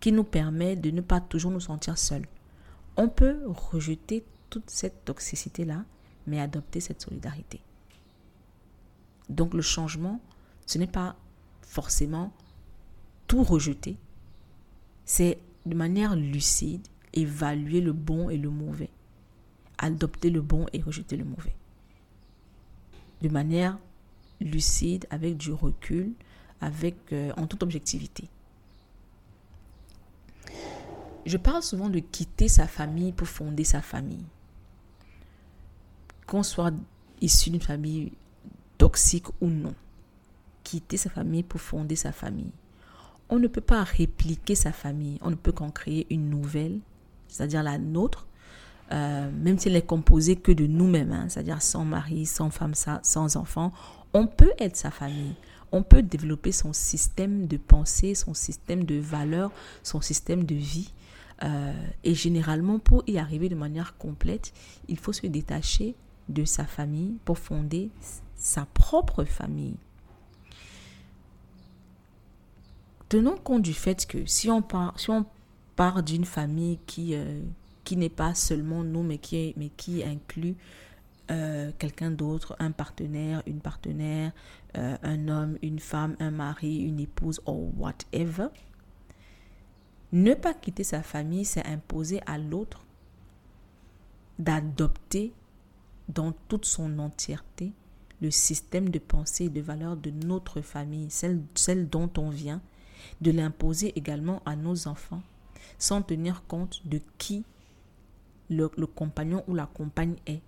[0.00, 2.26] qui nous permet de ne pas toujours nous sentir seuls.
[2.96, 5.84] On peut rejeter toute cette toxicité-là,
[6.26, 7.60] mais adopter cette solidarité.
[9.28, 10.20] Donc le changement,
[10.66, 11.16] ce n'est pas
[11.62, 12.32] forcément
[13.26, 13.96] tout rejeter,
[15.04, 18.90] c'est de manière lucide évaluer le bon et le mauvais,
[19.78, 21.57] adopter le bon et rejeter le mauvais.
[23.22, 23.78] De manière
[24.40, 26.12] lucide, avec du recul,
[26.60, 28.28] avec euh, en toute objectivité.
[31.26, 34.24] Je parle souvent de quitter sa famille pour fonder sa famille.
[36.26, 36.72] Qu'on soit
[37.20, 38.12] issu d'une famille
[38.78, 39.74] toxique ou non,
[40.62, 42.52] quitter sa famille pour fonder sa famille.
[43.28, 46.80] On ne peut pas répliquer sa famille, on ne peut qu'en créer une nouvelle,
[47.26, 48.27] c'est-à-dire la nôtre,
[48.92, 52.74] euh, même si elle est composée que de nous-mêmes, hein, c'est-à-dire sans mari, sans femme,
[52.74, 53.72] sans enfants,
[54.14, 55.34] on peut être sa famille.
[55.70, 60.92] On peut développer son système de pensée, son système de valeurs, son système de vie.
[61.44, 61.72] Euh,
[62.04, 64.52] et généralement, pour y arriver de manière complète,
[64.88, 65.94] il faut se détacher
[66.28, 67.90] de sa famille pour fonder
[68.34, 69.76] sa propre famille.
[73.08, 75.10] Tenons compte du fait que si on part, si
[75.76, 77.40] part d'une famille qui, euh,
[77.88, 80.56] qui n'est pas seulement nous, mais qui, mais qui inclut
[81.30, 84.32] euh, quelqu'un d'autre, un partenaire, une partenaire,
[84.76, 88.48] euh, un homme, une femme, un mari, une épouse, ou whatever.
[90.12, 92.84] Ne pas quitter sa famille, c'est imposer à l'autre
[94.38, 95.32] d'adopter
[96.10, 97.72] dans toute son entièreté
[98.20, 102.60] le système de pensée et de valeurs de notre famille, celle, celle dont on vient,
[103.22, 105.22] de l'imposer également à nos enfants,
[105.78, 107.46] sans tenir compte de qui
[108.50, 110.40] le, compagnon ou la compagne est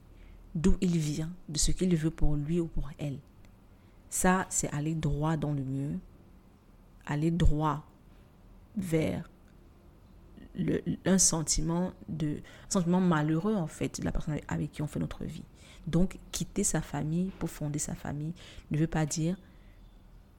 [0.55, 3.19] d'où il vient, de ce qu'il veut pour lui ou pour elle.
[4.09, 5.99] Ça, c'est aller droit dans le mur,
[7.07, 7.85] aller droit
[8.77, 9.31] vers
[11.05, 12.39] un sentiment de
[12.69, 15.45] sentiment malheureux en fait de la personne avec qui on fait notre vie.
[15.87, 18.33] Donc quitter sa famille pour fonder sa famille
[18.71, 19.37] ne veut pas dire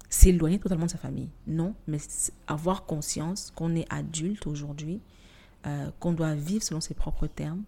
[0.09, 1.29] s'éloigner totalement de sa famille.
[1.47, 1.97] Non, mais
[2.45, 4.99] avoir conscience qu'on est adulte aujourd'hui,
[5.65, 7.63] euh, qu'on doit vivre selon ses propres termes,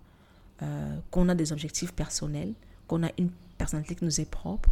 [0.61, 2.53] euh, qu'on a des objectifs personnels,
[2.87, 4.69] qu'on a une personnalité qui nous est propre,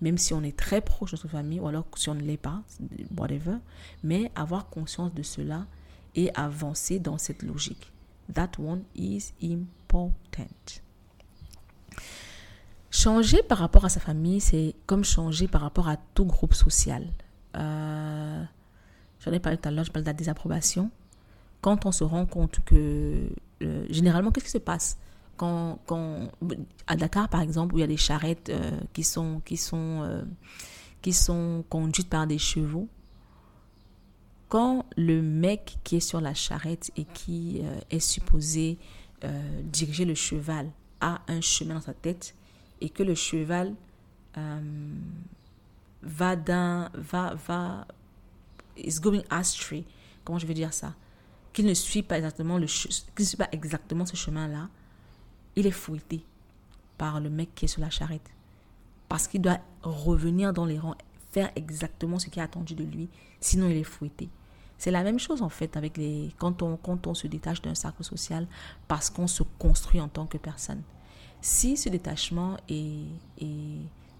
[0.00, 2.36] même si on est très proche de notre famille, ou alors si on ne l'est
[2.36, 2.62] pas,
[3.16, 3.56] whatever,
[4.02, 5.66] mais avoir conscience de cela
[6.14, 7.92] et avancer dans cette logique.
[8.32, 10.46] That one is important.
[12.90, 17.06] Changer par rapport à sa famille, c'est comme changer par rapport à tout groupe social.
[17.56, 18.44] Euh,
[19.24, 20.90] J'en ai parlé tout à l'heure, je parle de la désapprobation.
[21.60, 23.28] Quand on se rend compte que,
[23.62, 24.98] euh, généralement, qu'est-ce qui se passe?
[25.36, 25.78] Quand,
[26.86, 30.02] à Dakar, par exemple, où il y a des charrettes euh, qui, sont, qui, sont,
[30.02, 30.22] euh,
[31.00, 32.88] qui sont conduites par des chevaux,
[34.48, 38.78] quand le mec qui est sur la charrette et qui est supposé
[39.62, 40.68] diriger le cheval
[41.00, 42.34] a un chemin dans sa tête
[42.80, 43.76] et que le cheval
[46.02, 47.86] va d'un va va
[48.76, 49.84] is going astray
[50.24, 50.94] comment je veux dire ça?
[51.52, 52.56] Qu'il ne suit pas exactement
[54.06, 54.68] ce chemin là
[55.56, 56.24] il est fouetté
[56.98, 58.30] par le mec qui est sur la charrette.
[59.08, 60.94] Parce qu'il doit revenir dans les rangs,
[61.32, 63.08] faire exactement ce qui est attendu de lui,
[63.40, 64.28] sinon il est fouetté.
[64.78, 67.74] C'est la même chose en fait avec les quand on quand on se détache d'un
[67.74, 68.46] cercle social
[68.88, 70.82] parce qu'on se construit en tant que personne.
[71.42, 73.04] Si ce détachement est,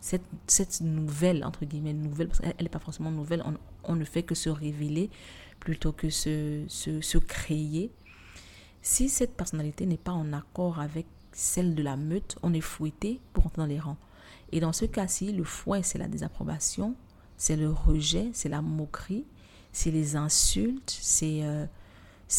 [0.00, 3.44] cette, cette, nouvelle entre guillemets nouvelle parce qu'elle n'est pas forcément nouvelle,
[3.84, 5.10] on, ne fait que se révéler
[5.58, 7.90] plutôt que se, se, créer.
[8.82, 13.20] Si cette personnalité n'est pas en accord avec celle de la meute, on est fouetté
[13.32, 13.98] pour entrer dans les rangs.
[14.52, 16.94] Et dans ce cas-ci, le fouet, c'est la désapprobation,
[17.36, 19.24] c'est le rejet, c'est la moquerie,
[19.72, 21.66] c'est les insultes, c'est euh,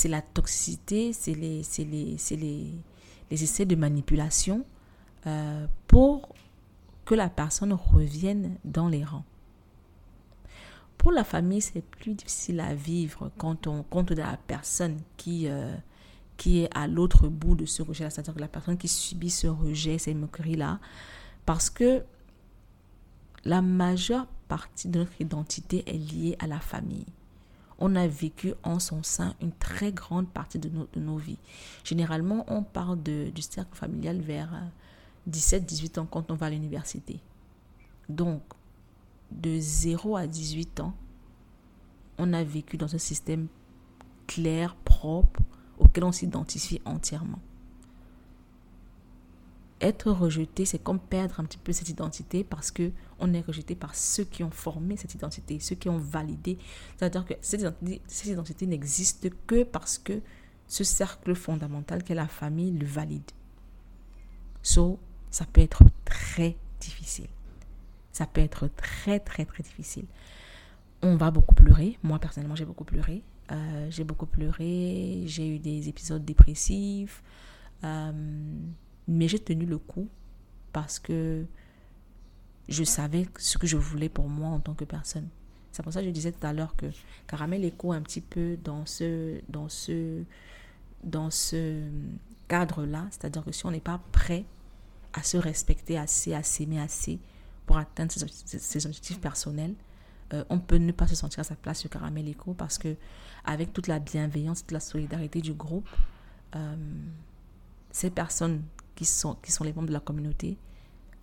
[0.05, 2.73] la toxicité, c'est les, les, les,
[3.29, 4.65] les, essais de manipulation
[5.27, 6.33] euh, pour
[7.05, 9.25] que la personne revienne dans les rangs.
[10.97, 15.47] Pour la famille, c'est plus difficile à vivre quand on compte de la personne qui,
[15.47, 15.75] euh,
[16.37, 19.97] qui est à l'autre bout de ce rejet, c'est-à-dire la personne qui subit ce rejet,
[19.97, 20.79] ces moqueries-là,
[21.45, 22.03] parce que
[23.45, 27.07] la majeure partie de notre identité est liée à la famille.
[27.79, 31.39] On a vécu en son sein une très grande partie de nos, vies.
[31.83, 32.63] Généralement, on
[32.95, 34.53] de, du cercle familial vers
[35.29, 37.19] 17-18 ans quand on va à l'université.
[38.09, 38.41] Donc,
[39.31, 40.93] de 0 à 18 ans,
[42.17, 43.47] on a vécu dans un système
[44.27, 45.41] clair, propre,
[45.77, 47.39] auquel on s'identifie entièrement.
[49.81, 53.73] Être rejeté, c'est comme perdre un petit peu cette identité parce que on est rejeté
[53.73, 56.59] par ceux qui ont formé cette identité, ceux qui ont validé.
[56.97, 60.21] C'est-à-dire que cette identité, identité n'existe que parce que
[60.67, 63.31] ce cercle fondamental qu'est la famille le valide.
[64.61, 64.99] So,
[65.31, 67.27] ça peut être très difficile.
[68.11, 70.05] Ça peut être très, très, très difficile.
[71.01, 71.97] On va beaucoup pleurer.
[72.03, 73.23] Moi, personnellement, j'ai beaucoup pleuré.
[73.51, 75.23] Euh, j'ai beaucoup pleuré.
[75.25, 77.23] J'ai eu des épisodes dépressifs.
[77.83, 78.11] Euh,
[79.07, 80.09] mais j'ai tenu le coup
[80.73, 81.45] parce que
[82.69, 85.27] je savais ce que je voulais pour moi en tant que personne.
[85.71, 86.87] C'est pour ça que je disais tout à l'heure que
[87.27, 90.23] Caramel écho un petit peu dans ce, dans ce,
[91.03, 91.81] dans ce
[92.49, 93.07] cadre-là.
[93.09, 94.45] C'est-à-dire que si on n'est pas prêt
[95.13, 97.19] à se respecter assez, à s'aimer assez
[97.65, 99.75] pour atteindre ses, objectifs personnels,
[100.33, 102.95] euh, on peut ne pas se sentir à sa place sur Caramel Echo parce que
[103.45, 105.89] avec toute la bienveillance, toute la solidarité du groupe,
[106.55, 106.75] euh,
[107.91, 108.63] ces personnes
[108.95, 110.57] qui sont, qui sont les membres de la communauté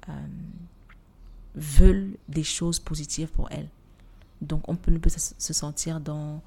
[0.08, 0.12] euh,
[1.54, 3.68] veulent des choses positives pour elles.
[4.40, 6.42] Donc on peut ne pas se sentir dans,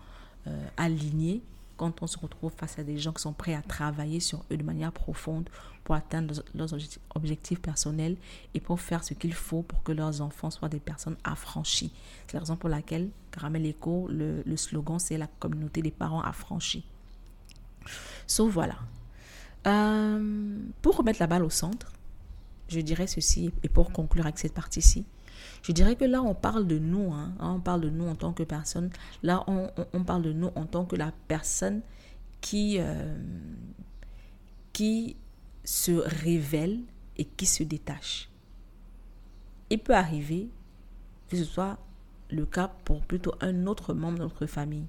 [0.78, 1.44] aligné
[1.82, 4.58] quand on se retrouve face à des gens qui sont prêts à travailler sur eux
[4.58, 5.50] de manière profonde
[5.84, 6.76] pour atteindre leurs
[7.16, 8.18] objectifs personnels
[8.54, 11.92] et pour faire ce qu'il faut pour que leurs enfants soient des personnes affranchies.
[12.28, 16.86] C'est la raison pour laquelle Caramel Eco, le, slogan, c'est la communauté des parents affranchis.
[18.28, 18.76] Sauf voilà.
[19.66, 21.92] Euh, pour remettre la balle au centre,
[22.68, 25.04] je dirais ceci, et pour conclure avec cette partie-ci,
[25.62, 27.34] je dirais que là, on parle de nous, hein.
[27.40, 28.90] on parle de nous en tant que personne.
[29.22, 31.82] Là, on, parle de nous en tant que la personne
[32.40, 33.16] qui, euh,
[34.74, 35.18] qui
[35.64, 36.80] se révèle
[37.18, 38.30] et qui se détache.
[39.70, 40.50] Il peut arriver
[41.30, 41.78] que ce soit
[42.30, 44.88] le cas pour plutôt un autre membre de notre famille.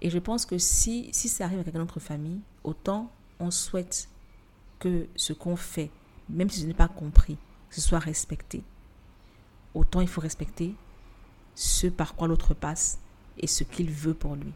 [0.00, 4.08] Et je pense que si, si ça arrive avec notre famille, autant on souhaite
[4.78, 5.90] que ce qu'on fait,
[6.28, 7.38] même si ce n'est pas compris,
[7.70, 8.62] ce soit respecté
[9.78, 10.74] autant il faut respecter
[11.54, 12.98] ce par quoi l'autre passe
[13.38, 14.52] et ce qu'il veut pour lui.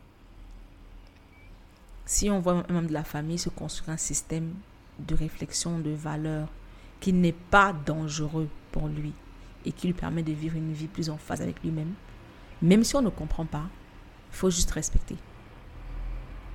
[2.04, 4.52] Si on voit un membre de la famille se construire un système
[4.98, 6.48] de réflexion, de valeurs
[7.00, 9.12] qui n'est pas dangereux pour lui
[9.64, 11.94] et qui lui permet de vivre une vie plus en phase avec lui-même,
[12.60, 13.68] même si on ne comprend pas,
[14.30, 15.16] il faut juste respecter.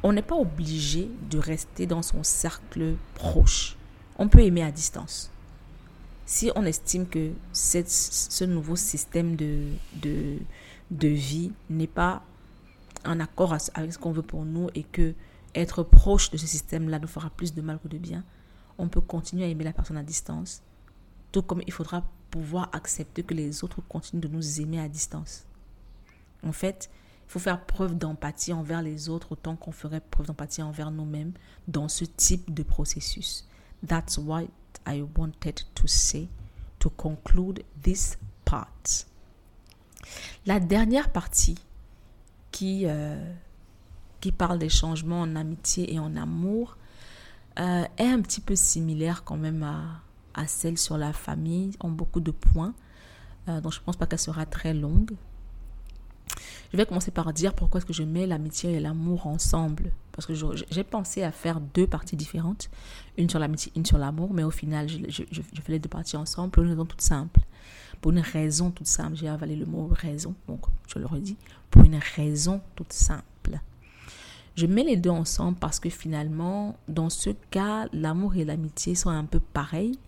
[0.03, 3.77] On n'est pas obligé de rester dans son cercle proche.
[4.17, 5.31] On peut aimer à distance
[6.27, 9.63] si on estime que cette, ce nouveau système de,
[9.93, 10.37] de,
[10.91, 12.21] de vie n'est pas
[13.05, 15.15] en accord avec ce qu'on veut pour nous et que
[15.55, 18.25] être proche de ce système-là nous fera plus de mal que de bien,
[18.77, 20.61] on peut continuer à aimer la personne à distance,
[21.31, 25.45] tout comme il faudra pouvoir accepter que les autres continuent de nous aimer à distance.
[26.43, 26.89] En fait,
[27.25, 31.31] il faut faire preuve d'empathie envers les autres autant qu'on ferait preuve d'empathie envers nous-mêmes
[31.69, 33.47] dans ce type de processus.
[33.87, 34.49] That's why
[34.87, 36.27] I wanted to say
[36.79, 39.05] to conclude this part.
[40.45, 41.57] La dernière partie
[42.51, 43.33] qui, euh,
[44.21, 46.77] qui parle des changements en amitié et en amour
[47.59, 50.01] euh, est un petit peu similaire quand même à,
[50.33, 52.73] à celle sur la famille, en beaucoup de points.
[53.49, 55.11] Euh, donc je ne pense pas qu'elle sera très longue.
[56.71, 59.91] Je vais commencer par dire pourquoi est-ce que je mets l'amitié et l'amour ensemble.
[60.11, 62.69] Parce que j'ai pensé à faire deux parties différentes,
[63.17, 66.17] une sur l'amitié, une sur l'amour, mais au final, je, je, fais les deux parties
[66.17, 67.41] ensemble pour une raison toute simple.
[68.01, 71.37] Pour une raison toute simple, j'ai avalé le mot raison, donc je le redis,
[71.69, 73.23] pour une raison toute simple.
[74.57, 79.11] Je mets les deux ensemble parce que finalement, dans ce cas, l'amour et l'amitié sont
[79.11, 79.99] un peu pareils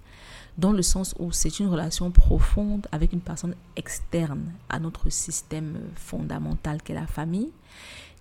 [0.60, 5.80] dans le sens où c'est une relation profonde avec une personne externe à notre système
[5.96, 7.52] fondamental qu'est la famille,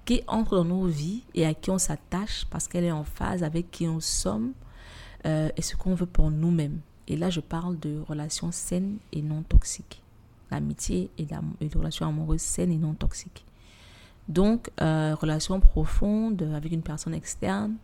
[0.05, 3.43] qui entre dans nos vies et à qui on s'attache parce qu'elle est en phase
[3.43, 4.53] avec qui nous sommes
[5.27, 6.81] euh, et ce qu'on veut pour nous-mêmes.
[7.09, 10.03] Et là, je parle de relations saines et non toxiques.
[10.53, 11.27] l'amitié et,
[11.61, 13.45] les relations amoureuses saines et non toxiques.
[14.29, 17.75] Donc, euh, relation profonde avec une personne externe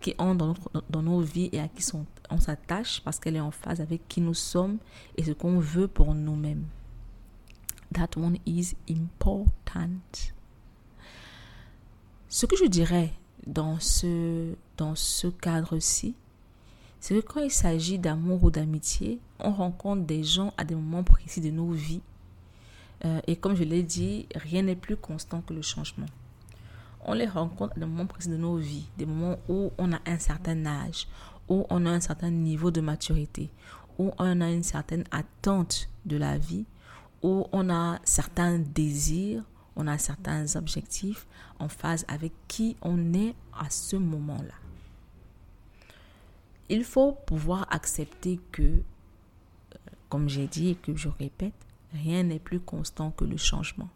[0.00, 0.56] qui entre
[0.90, 1.82] dans, nos vies et à qui
[2.30, 4.78] on s'attache parce qu'elle est en phase avec qui nous sommes
[5.16, 6.64] et ce qu'on veut pour nous-mêmes.
[7.94, 10.00] That one is important.
[12.28, 13.12] Ce que je dirais
[13.46, 16.14] dans ce, dans ce cadre-ci,
[17.00, 21.04] c'est que quand il s'agit d'amour ou d'amitié, on rencontre des gens à des moments
[21.04, 22.02] précis de nos vies.
[23.04, 26.06] Euh, et comme je l'ai dit, rien n'est plus constant que le changement.
[27.06, 30.00] On les rencontre à des moments précis de nos vies, des moments où on a
[30.04, 31.06] un certain âge,
[31.48, 33.50] où on a un certain niveau de maturité,
[33.98, 36.64] où on a une certaine attente de la vie,
[37.22, 39.42] où on a certains désirs,
[39.76, 41.26] on a certains objectifs
[41.58, 44.54] en phase avec qui on est à ce moment-là.
[46.68, 48.82] Il faut pouvoir accepter que, euh,
[50.08, 51.54] comme j'ai dit et que je répète,
[51.94, 53.88] rien n'est plus constant que le changement.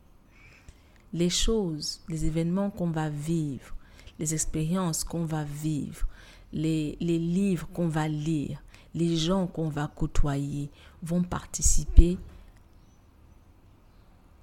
[1.13, 3.75] Les choses, les événements qu'on va vivre,
[4.19, 6.07] les expériences qu'on va vivre,
[6.53, 8.63] les, livres qu'on va lire,
[8.95, 10.71] les gens qu'on va côtoyer
[11.03, 12.19] vont participer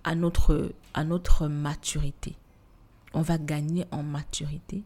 [0.03, 2.36] à notre, à notre maturité.
[3.14, 4.84] On va gagner en maturité.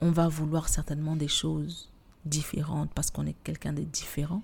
[0.00, 1.90] On va vouloir certainement des choses
[2.24, 4.42] différentes parce qu'on est quelqu'un de différent.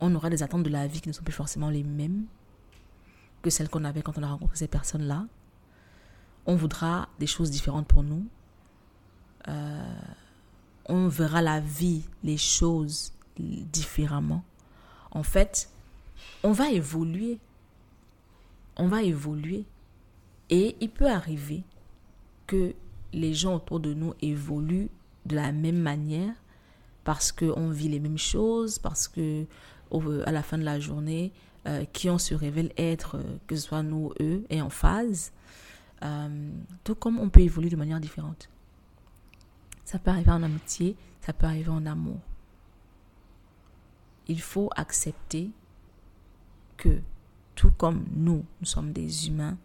[0.00, 2.26] On aura des attentes de la vie qui ne sont plus forcément les mêmes
[3.42, 5.26] que celles qu'on avait quand on a rencontré ces personnes-là.
[6.46, 8.26] On voudra des choses différentes pour nous.
[9.48, 9.94] Euh,
[10.86, 14.44] on verra la vie, les choses différemment.
[15.10, 15.68] En fait,
[16.42, 17.38] on va évoluer
[18.76, 19.64] on va évoluer.
[20.50, 21.64] Et il peut arriver
[22.46, 22.74] que
[23.12, 24.90] les gens autour de nous évoluent
[25.24, 26.34] de la même manière
[27.02, 29.46] parce qu'on vit les mêmes choses, parce que
[30.24, 31.32] à la fin de la journée,
[31.66, 35.32] euh, qui on se révèle être, euh, que ce soit nous, eux, est en phase.
[36.84, 38.48] Tout comme on peut évoluer de manière différente?
[39.86, 42.18] Ça peut arriver en amitié, ça peut arriver en amour.
[44.26, 45.50] Il faut accepter
[46.76, 47.00] que
[47.54, 49.56] tout comme nous, nous sommes des humains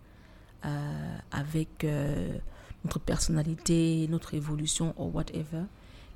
[0.64, 2.38] euh, avec euh,
[2.84, 5.64] notre personnalité, notre évolution ou whatever,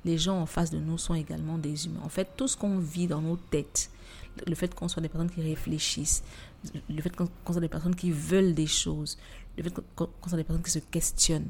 [0.04, 2.02] les gens en face de nous sont également des humains.
[2.04, 3.90] En fait, tout ce qu'on vit dans nos têtes,
[4.46, 6.22] le fait qu'on soit des personnes qui réfléchissent,
[6.88, 9.18] le fait qu'on soit des personnes qui veulent des choses,
[9.58, 11.48] le fait qu'on soit des personnes qui se questionnent,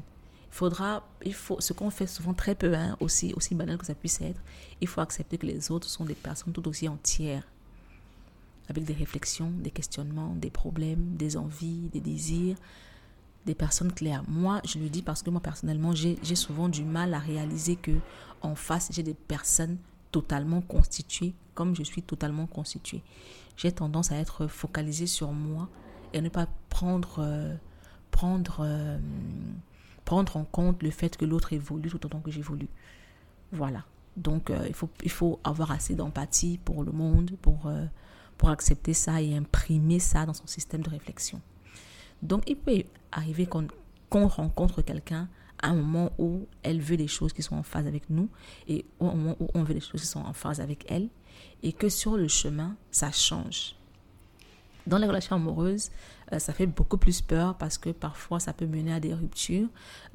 [0.49, 3.85] il faudra, il faut, ce qu'on fait souvent très peu, hein, aussi, aussi banal que
[3.85, 4.41] ça puisse être,
[4.81, 7.43] il faut accepter que les autres sont des personnes tout aussi entières
[8.69, 12.57] avec des réflexions, des questionnements, des problèmes, des envies, des désirs,
[13.45, 14.23] des personnes claires.
[14.27, 17.93] Moi, je le dis parce que moi personnellement, j'ai souvent du mal à réaliser que
[18.41, 19.77] en face, j'ai des personnes
[20.11, 23.01] totalement constituées comme je suis totalement constituée.
[23.55, 25.69] J'ai tendance à être focalisée sur moi
[26.13, 27.55] et à ne pas prendre euh,
[28.11, 28.99] prendre euh,
[30.07, 32.69] prendre en compte le fait que l'autre évolue tout autant que j'évolue.
[33.51, 33.83] Voilà.
[34.15, 37.69] Donc euh, il faut il faut avoir assez d'empathie pour le monde, pour
[38.37, 41.41] pour accepter ça et imprimer ça dans son système de réflexion.
[42.21, 45.27] Donc, il peut arriver qu'on rencontre quelqu'un
[45.61, 48.29] à un moment où elle veut des choses qui sont en phase avec nous
[48.67, 51.09] et au moment où on veut des choses qui sont en phase avec elle
[51.63, 53.75] et que sur le chemin, ça change.
[54.87, 55.91] Dans les relations amoureuses,
[56.31, 59.67] euh, ça fait beaucoup plus peur parce que parfois ça peut mener à des ruptures.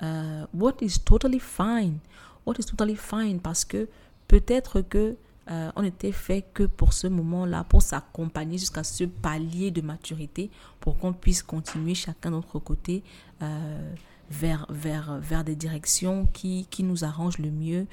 [0.03, 1.99] Euh, what is totally fine?
[2.47, 3.39] What is totally fine?
[3.39, 3.87] Parce que
[4.29, 5.17] peut-être que
[5.51, 10.51] euh, on était fait que pour ce moment-là, pour s'accompagner jusqu'à ce palier de maturité,
[10.81, 13.03] pour qu'on puisse continuer chacun de notre côté
[13.43, 13.95] euh,
[14.31, 17.87] vers, vers, vers des directions qui, qui nous arrangent le mieux,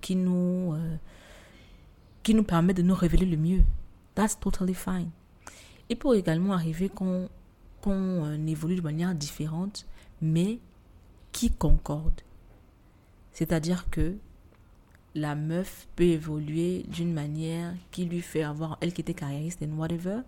[0.00, 0.74] qui, nous,
[2.22, 3.64] qui nous permettent de nous révéler le mieux.
[4.14, 5.10] That's totally fine.
[5.88, 7.28] Il peut également arriver qu'on
[7.80, 9.86] qu'on évolue de manière différente,
[10.20, 10.58] mais
[11.30, 12.20] qui concorde.
[13.32, 14.16] C'est-à-dire que
[15.14, 19.66] la meuf peut évoluer d'une manière qui lui fait avoir, elle qui était carriériste et
[19.66, 20.20] whatever,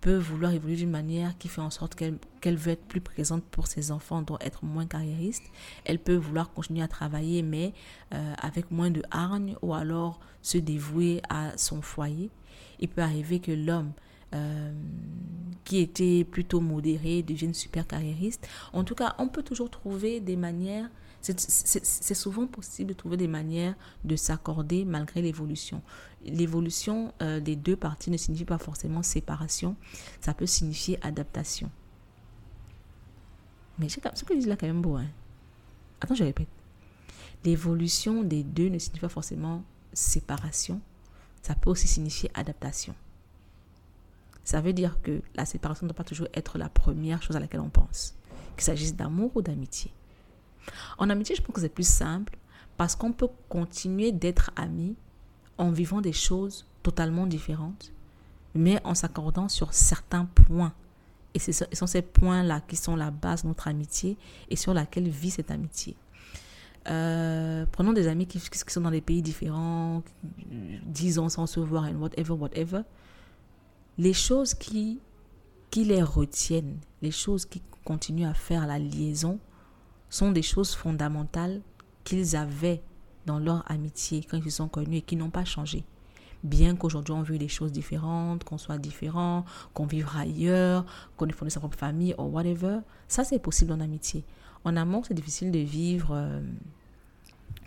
[0.00, 3.66] peut vouloir évoluer d'une manière qui fait en sorte qu'elle veut être plus présente pour
[3.66, 5.42] ses enfants, doit être moins carriériste.
[5.84, 7.72] Elle peut vouloir continuer à travailler, mais
[8.14, 12.30] euh, avec moins de hargne, ou alors se dévouer à son foyer.
[12.78, 13.92] Il peut arriver que l'homme
[14.36, 14.72] euh,
[15.64, 18.46] qui était plutôt modéré devienne super carriériste.
[18.72, 20.88] En tout cas, on peut toujours trouver des manières
[21.34, 23.74] c'est souvent possible de trouver des manières
[24.04, 25.82] de s'accorder malgré l'évolution.
[26.24, 29.76] L'évolution euh, des deux parties ne signifie pas forcément séparation,
[30.20, 31.70] ça peut signifier adaptation.
[33.78, 34.96] Mais ce que je dis là quand même beau.
[34.96, 35.06] Hein?
[36.00, 36.48] Attends, je répète.
[37.44, 40.80] L'évolution des deux ne signifie pas forcément séparation,
[41.42, 42.94] ça peut aussi signifier adaptation.
[44.46, 47.40] Ça veut dire que la séparation ne doit pas toujours être la première chose à
[47.40, 48.14] laquelle on pense,
[48.54, 49.90] qu'il s'agisse d'amour ou d'amitié.
[50.98, 52.38] En amitié, je pense que c'est plus simple
[52.76, 54.94] parce qu'on peut continuer d'être amis
[55.58, 57.92] en vivant des choses totalement différentes,
[58.54, 60.72] mais en s'accordant sur certains points.
[61.34, 64.16] Et ce sont ces points-là qui sont la base de notre amitié
[64.48, 65.96] et sur laquelle vit cette amitié.
[66.88, 70.04] Euh, prenons des amis qui, sont dans des pays différents,
[70.84, 72.82] 10 ans sans se voir, et whatever, whatever
[73.98, 75.00] les choses qui,
[75.70, 79.38] qui les retiennent, les choses qui continuent à faire la liaison,
[80.10, 81.60] sont des choses fondamentales
[82.04, 82.82] qu'ils avaient
[83.26, 85.84] dans leur amitié quand ils se sont connus et qui n'ont pas changé.
[86.44, 89.44] Bien qu'aujourd'hui on vive des choses différentes, qu'on soit différent,
[89.74, 90.84] qu'on vive ailleurs,
[91.16, 92.78] qu'on ait fondé sa propre famille ou whatever,
[93.08, 94.24] ça c'est possible en amitié.
[94.64, 96.40] En amour, c'est difficile de vivre euh,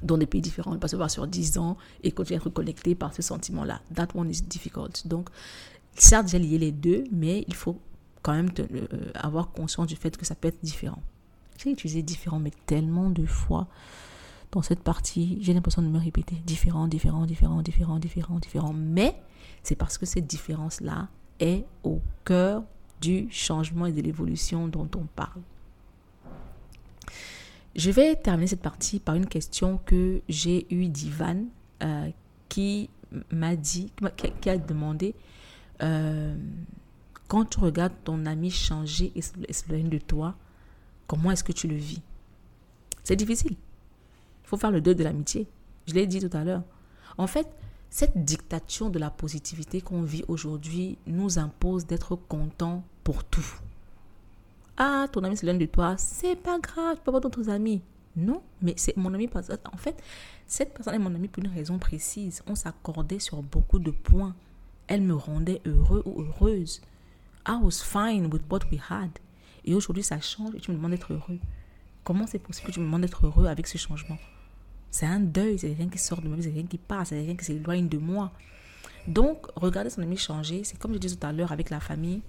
[0.04, 2.96] dans des pays différents, pas se voir sur 10 ans et continuer à être connecté
[2.96, 3.82] par ce sentiment-là.
[3.94, 5.08] That one is difficult.
[5.08, 5.30] Donc,
[5.96, 7.80] certes, j'ai lié les deux, mais il faut
[8.22, 11.02] quand même euh, avoir conscience du fait que ça peut être différent.
[11.58, 13.68] J'ai utilisé différent, mais tellement de fois
[14.52, 18.74] dans cette partie, j'ai l'impression de me répéter différent, différent, différent, différent, différent, différent.
[18.74, 19.16] Mais
[19.64, 21.08] c'est parce que cette différence-là
[21.40, 22.64] est au cœur
[23.02, 25.42] du changement et de l'évolution dont on parle.
[27.76, 31.46] Je vais terminer cette partie par une question que j'ai eue d'Ivan
[31.84, 32.10] euh,
[32.50, 32.90] qui
[33.32, 33.92] m'a dit,
[34.42, 35.16] qui a demandé
[35.82, 36.36] euh,
[37.28, 40.36] quand tu regardes ton ami changer et s'éloigner de toi,
[41.08, 42.02] comment est-ce que tu le vis?
[43.04, 43.54] C'est difficile.
[43.54, 45.48] Il faut faire le deuil de l'amitié.
[45.88, 46.64] Je l'ai dit tout à l'heure.
[47.18, 47.48] En fait,
[47.90, 53.60] cette dictature de la positivité qu'on vit aujourd'hui nous impose d'être content pour tout.
[54.78, 57.82] Ah, ton ami s'éloigne de toi, c'est pas grave, tu peux avoir d'autres amis.
[58.16, 59.30] Non, mais c'est mon ami.
[59.72, 60.02] En fait,
[60.48, 62.42] cette personne est mon ami pour une raison précise.
[62.48, 64.36] On s'accordait sur beaucoup de points
[64.90, 66.82] elle me rendait heureux ou heureuse.
[67.48, 69.12] I was fine with what we had.
[69.64, 71.40] Et aujourd'hui, ça change et tu me demandes d'être heureux.
[72.04, 74.18] Comment c'est possible que tu me demandes d'être heureux avec ce changement?
[74.90, 77.22] C'est un deuil, c'est rien qui sort de ma vie, c'est rien qui passe, c'est
[77.22, 78.32] rien qui s'éloigne de moi.
[79.08, 82.22] Donc, regarder son ami changer, c'est comme je disais tout à l'heure avec la famille,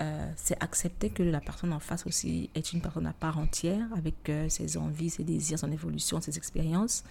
[0.00, 3.86] euh, c'est accepter que la personne en face aussi est une personne à part entière,
[3.94, 7.04] avec euh, ses envies, ses désirs, son évolution, ses expériences.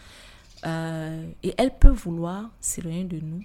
[0.66, 3.44] Euh, et elle peut vouloir s'éloigner de nous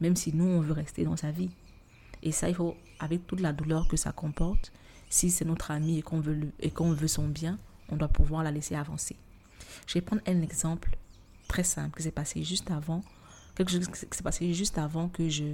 [0.00, 1.50] même si nous, on veut rester dans sa vie.
[2.22, 4.72] Et ça, il faut, avec toute la douleur que ça comporte,
[5.08, 8.74] si c'est notre ami et qu'on veut, veut son bien, on doit pouvoir la laisser
[8.74, 9.16] avancer.
[9.86, 10.96] Je vais prendre un exemple
[11.46, 13.02] très simple qui s'est passé juste avant,
[13.54, 15.44] quelque chose qui s'est passé juste avant que je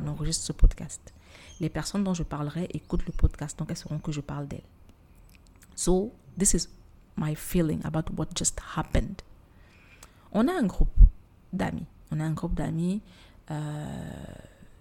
[0.00, 1.12] n'enregistre ce podcast.
[1.60, 4.62] Les personnes dont je parlerai écoutent le podcast, donc elles sauront que je parle d'elles.
[5.74, 6.68] So, this is
[7.16, 9.22] my feeling about what just happened.
[10.32, 10.96] On a un groupe
[11.52, 11.86] d'amis.
[12.10, 13.02] On a un groupe d'amis
[13.50, 13.86] euh,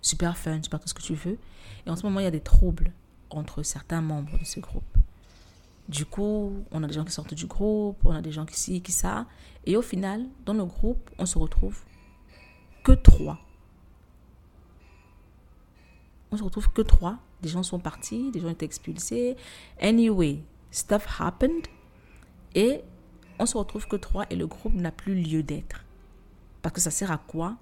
[0.01, 1.37] super fun, super tout ce que tu veux.
[1.85, 2.91] Et en ce moment, il y a des troubles
[3.29, 4.83] entre certains membres de ce groupe.
[5.89, 8.57] Du coup, on a des gens qui sortent du groupe, on a des gens qui
[8.57, 9.25] ci, qui ça.
[9.65, 11.83] Et au final, dans le groupe, on se retrouve
[12.83, 13.39] que trois.
[16.31, 17.19] On se retrouve que trois.
[17.41, 19.35] Des gens sont partis, des gens ont expulsés.
[19.81, 20.41] Anyway,
[20.71, 21.67] stuff happened.
[22.55, 22.81] Et
[23.39, 25.83] on se retrouve que trois et le groupe n'a plus lieu d'être.
[26.61, 27.57] Parce que ça sert à quoi?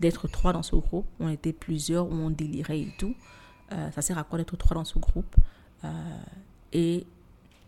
[0.00, 1.06] D'être trois dans ce groupe.
[1.20, 3.14] On était plusieurs où on délirait et tout.
[3.72, 5.34] Euh, ça sert à quoi d'être trois dans ce groupe?
[5.84, 6.18] Euh,
[6.72, 7.06] Et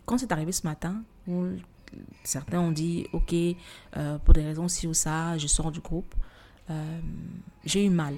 [0.05, 1.03] quand c'est arrivé ce matin,
[2.23, 3.33] certains ont dit, ok,
[3.97, 6.13] euh, pour des raisons ci ou ça, je sors du groupe,
[7.65, 8.15] j'ai eu mal.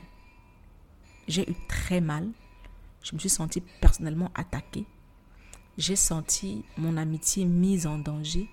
[1.28, 2.28] J'ai eu très mal.
[3.01, 4.86] Je me suis sentie personnellement attaquée.
[5.78, 8.49] J'ai senti mon amitié mise en danger.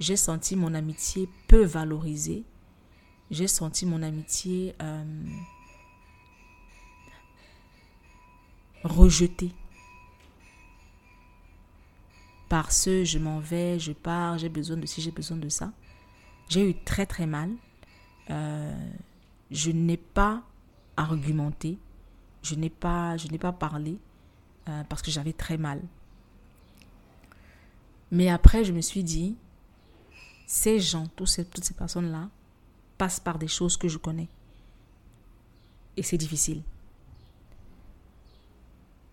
[0.00, 2.44] J'ai senti mon amitié peu valorisée
[3.30, 5.04] j'ai senti mon amitié euh,
[8.84, 9.52] rejetée.
[12.48, 15.72] Par ce je m'en vais, je pars, j'ai besoin de ci, j'ai besoin de ça.
[16.48, 17.50] J'ai eu très très mal.
[18.30, 18.90] Euh,
[19.50, 20.42] je n'ai pas
[20.96, 21.78] argumenté,
[22.42, 23.98] je n'ai pas, je n'ai pas parlé
[24.68, 25.80] euh, parce que j'avais très mal.
[28.10, 29.36] Mais après, je me suis dit,
[30.46, 32.30] ces gens, toutes ces personnes-là,
[32.98, 34.28] passe par des choses que je connais.
[35.96, 36.62] Et c'est difficile.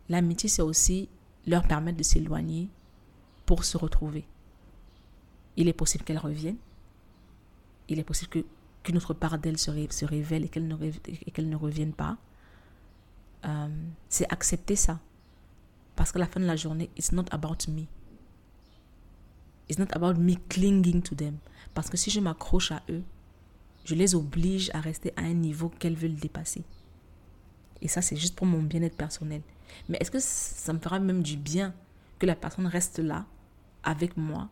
[0.10, 1.10] L'amitié, c'est aussi
[1.48, 2.70] leur permettre de s'éloigner
[3.46, 4.26] pour se retrouver.
[5.56, 6.58] Il est possible qu'elles reviennent.
[7.88, 8.44] Il est possible
[8.84, 9.72] qu'une autre part d'elles se,
[10.06, 10.76] révèle et qu'elle ne,
[11.32, 12.18] qu'elle ne revienne pas.
[13.46, 13.68] Euh,
[14.10, 15.00] c'est accepter ça.
[15.96, 17.84] Parce qu'à la fin de la journée, it's not about me.
[19.70, 21.38] It's not about me clinging to them.
[21.74, 23.04] Parce que si je m'accroche à eux,
[23.86, 26.64] je les oblige à rester à un niveau qu'elles veulent dépasser.
[27.82, 29.42] Et ça, c'est juste pour mon bien-être personnel.
[29.90, 31.74] Mais est-ce que ça me fera même du bien
[32.20, 33.26] que la personne reste là
[33.84, 34.50] avec moi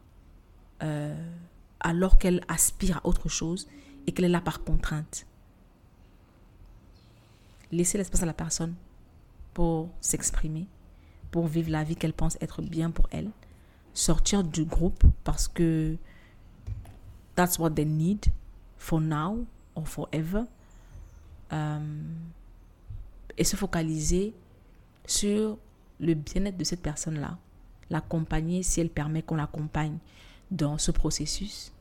[0.84, 1.32] euh,
[1.80, 3.68] alors qu'elle aspire à autre chose
[4.06, 5.26] et qu'elle est là par contrainte?
[7.72, 8.76] Laissez l'espace à la personne
[9.54, 10.68] pour s'exprimer,
[11.32, 13.30] pour vivre la vie qu'elle pense être bien pour elle.
[13.94, 15.96] Sortir du groupe parce que
[17.36, 18.26] that's what they need
[18.82, 20.44] for now or forever.
[21.54, 21.80] Euh,
[23.38, 24.34] et se focaliser
[25.06, 25.58] sur
[26.00, 27.38] le bien-être de cette personne-là,
[27.90, 29.98] l'accompagner si elle permet qu'on l'accompagne
[30.50, 31.72] dans ce processus.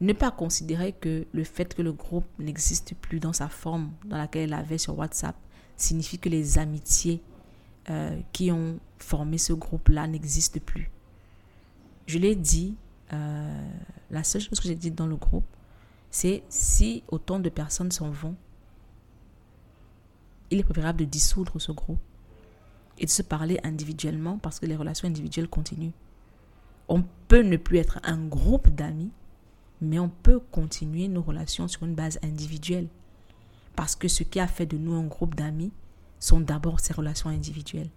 [0.00, 4.16] Ne pas considérer que le fait que le groupe n'existe plus dans sa forme dans
[4.16, 5.36] laquelle elle avait sur WhatsApp
[5.76, 7.22] signifie que les amitiés
[7.90, 10.90] euh, qui ont formé ce groupe-là n'existent plus.
[12.06, 12.74] Je l'ai dit,
[13.12, 13.70] euh,
[14.10, 15.46] la seule chose que j'ai dit dans le groupe,
[16.10, 18.34] c'est si autant de personnes s'en vont,
[20.50, 22.00] il est préférable de dissoudre ce groupe
[22.98, 25.92] et de se parler individuellement parce que les relations individuelles continuent.
[26.88, 29.12] On peut ne plus être un groupe d'amis,
[29.80, 32.88] mais on peut continuer nos relations sur une base individuelle.
[33.76, 35.72] Parce que ce qui a fait de nous un groupe d'amis
[36.18, 37.90] sont d'abord ces relations individuelles.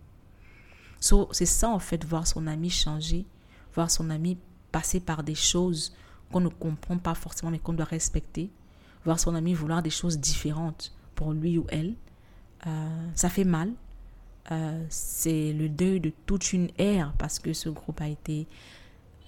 [1.00, 3.26] c'est ça en fait, voir son ami changer,
[3.74, 4.38] voir son ami
[4.74, 5.94] passer par des choses
[6.32, 8.50] qu'on ne comprend pas forcément mais qu'on doit respecter,
[9.06, 11.94] voir son ami vouloir des choses différentes pour lui ou elle,
[12.68, 13.72] euh, ça fait mal.
[14.52, 18.46] Euh, c'est le deuil de toute une ère parce que ce groupe a été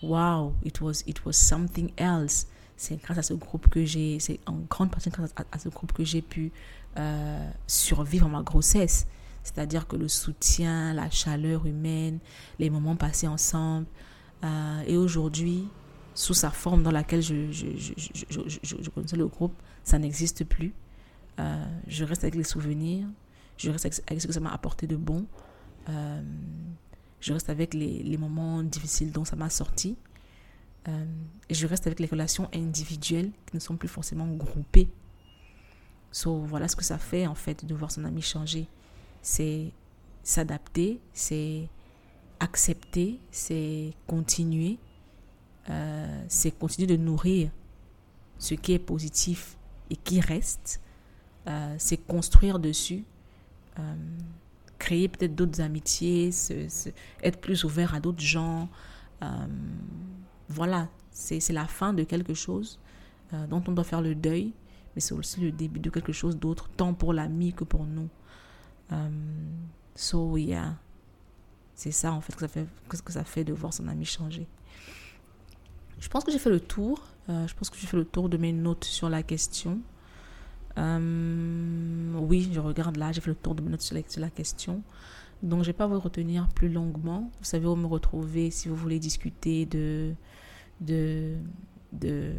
[0.02, 2.48] wow, it was, it was something else.
[2.76, 5.94] C'est grâce à ce groupe que j'ai, c'est en grande partie grâce à, ce groupe
[5.94, 6.52] que j'ai pu
[6.98, 9.08] euh, survivre ma grossesse.
[9.44, 12.20] C'est-à-dire que le soutien, la chaleur humaine,
[12.60, 13.86] les moments passés ensemble.
[14.88, 15.68] Et aujourd'hui,
[16.14, 20.74] sous sa forme dans laquelle je, je, connaissais le groupe, ça n'existe plus.
[21.88, 23.08] je reste avec les souvenirs,
[23.58, 25.26] je reste avec, ce que ça m'a apporté de bon.
[25.90, 26.22] Euh,
[27.22, 29.98] je reste avec les, moments difficiles dont ça m'a sorti.
[30.88, 31.06] Euh,
[31.50, 34.90] et je reste avec les relations individuelles qui ne sont plus forcément groupées.
[36.12, 38.68] So, voilà ce que ça fait en fait de voir son ami changer.
[39.22, 39.72] C'est
[40.24, 41.68] s'adapter, c'est
[42.40, 44.78] accepter, c'est continuer,
[45.70, 47.52] euh, c'est continuer de nourrir
[48.38, 49.58] ce qui est positif
[49.90, 50.82] et qui reste,
[51.78, 53.06] c'est construire dessus
[53.80, 53.96] euh,
[54.78, 56.30] créer peut-être d'autres amitiés,
[57.24, 58.70] être plus ouvert à d'autres gens.
[59.24, 59.48] Euh,
[60.50, 62.80] voilà, c'est la fin de quelque chose
[63.34, 64.54] euh, dont on doit faire le deuil,
[64.94, 68.10] mais c'est aussi le début de quelque chose d'autre, tant pour l'ami que pour nous.
[69.96, 70.76] so, yeah.
[71.76, 74.48] C'est ça, en fait, que ça fait, que ça fait de voir son ami changer.
[76.00, 77.02] Je pense que j'ai fait le tour.
[77.28, 79.82] je pense que j'ai fait le tour de mes notes sur la question.
[80.78, 84.82] Euh, oui, je regarde là, j'ai fait le tour de mes notes sur la, question.
[85.42, 87.32] Donc, je ne vais pas vous retenir plus longuement.
[87.40, 90.14] Vous savez où me retrouver si vous voulez discuter de,
[90.82, 91.36] de,
[91.94, 92.34] de,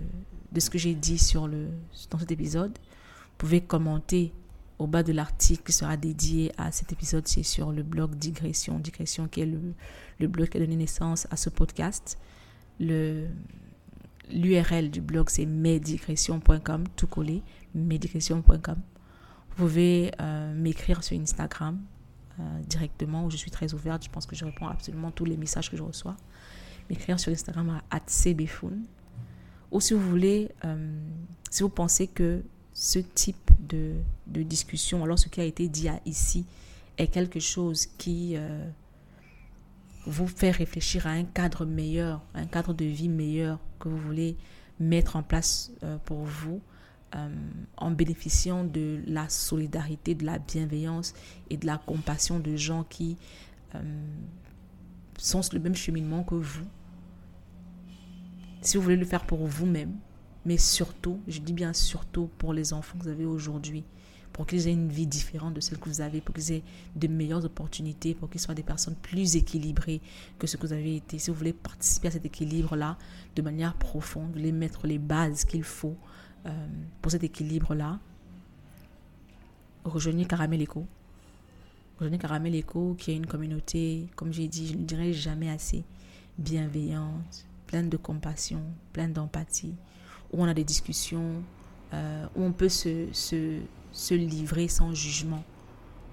[0.52, 1.68] de ce que j'ai dit sur le,
[2.10, 2.72] dans cet épisode.
[2.72, 4.32] Vous pouvez commenter
[4.78, 7.26] au bas de l'article qui sera dédié à cet épisode.
[7.26, 8.78] C'est sur le blog Digression.
[8.78, 9.74] Digression qui est le,
[10.18, 12.18] le blog qui a donné naissance à ce podcast.
[12.78, 13.30] L'URL
[14.90, 17.42] du blog, c'est medigression.com, tout collé,
[17.74, 18.76] medigression.com.
[19.50, 21.80] Vous pouvez euh, m'écrire sur Instagram
[22.38, 24.04] euh, directement, où je suis très ouverte.
[24.04, 26.16] Je pense que je réponds absolument tous les messages que je reçois.
[26.90, 28.84] M'écrire sur Instagram à cbfoun.
[29.72, 31.00] Ou si vous voulez, euh,
[31.50, 32.42] si vous pensez que
[32.78, 33.94] ce type de,
[34.26, 36.44] de, discussion, alors ce qui a été dit ici,
[36.98, 38.36] est quelque chose qui
[40.06, 44.36] vous fait réfléchir à un cadre meilleur, un cadre de vie meilleur que vous voulez
[44.78, 46.60] mettre en place euh, pour vous
[47.14, 47.28] euh,
[47.76, 51.14] en bénéficiant de la solidarité, de la bienveillance
[51.50, 53.16] et de la compassion de gens qui
[53.74, 53.80] euh,
[55.18, 56.66] sont sur le même cheminement que vous.
[58.60, 59.96] Si vous voulez le faire pour vous-même,
[60.46, 63.82] mais surtout, je dis bien surtout pour les enfants que vous avez aujourd'hui,
[64.32, 66.62] pour qu'ils aient une vie différente de celle que vous avez, pour qu'ils aient
[66.94, 70.00] de meilleures opportunités, pour qu'ils soient des personnes plus équilibrées
[70.38, 71.18] que ce que vous avez été.
[71.18, 72.96] Si vous voulez participer à cet équilibre-là
[73.34, 75.96] de manière profonde, vous voulez mettre les bases qu'il faut
[76.46, 76.66] euh,
[77.02, 77.98] pour cet équilibre-là,
[79.84, 80.86] rejoignez Caramel Eco.
[81.98, 85.82] Rejoignez Caramel Eco, qui est une communauté, comme j'ai dit, je ne dirais jamais assez,
[86.38, 88.62] bienveillante, pleine de compassion,
[88.92, 89.74] pleine d'empathie,
[90.36, 91.42] où on a des discussions,
[91.94, 93.58] euh, où on peut se, se,
[93.92, 95.42] se livrer sans jugement.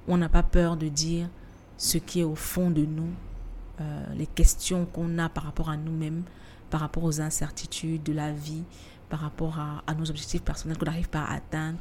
[0.08, 1.30] On n'a pas peur de dire
[1.78, 3.10] ce qui est au fond de nous,
[3.82, 6.24] euh, les questions qu'on a par rapport à nous-mêmes,
[6.70, 8.64] par rapport aux incertitudes de la vie,
[9.10, 11.78] par rapport à, nos objectifs personnels qu'on n'arrive pas à atteindre.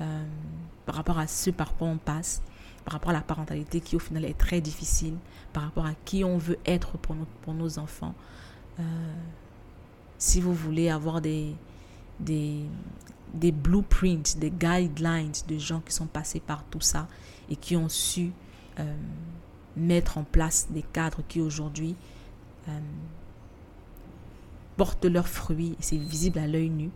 [0.00, 0.24] euh,
[0.86, 2.42] par rapport à ce par quoi on passe,
[2.84, 5.14] par rapport à la parentalité qui au final est très difficile,
[5.52, 8.14] par rapport à qui on veut être pour, pour nos enfants.
[10.16, 11.54] Si vous voulez avoir des,
[12.20, 12.64] des,
[13.34, 17.08] des blueprints, des guidelines de gens qui sont passés par tout ça
[17.48, 18.32] et qui ont su
[18.78, 18.94] euh,
[19.76, 21.96] mettre en place des cadres qui aujourd'hui
[22.68, 22.78] euh,
[24.76, 26.90] portent leurs fruits c'est visible à l'œil nu,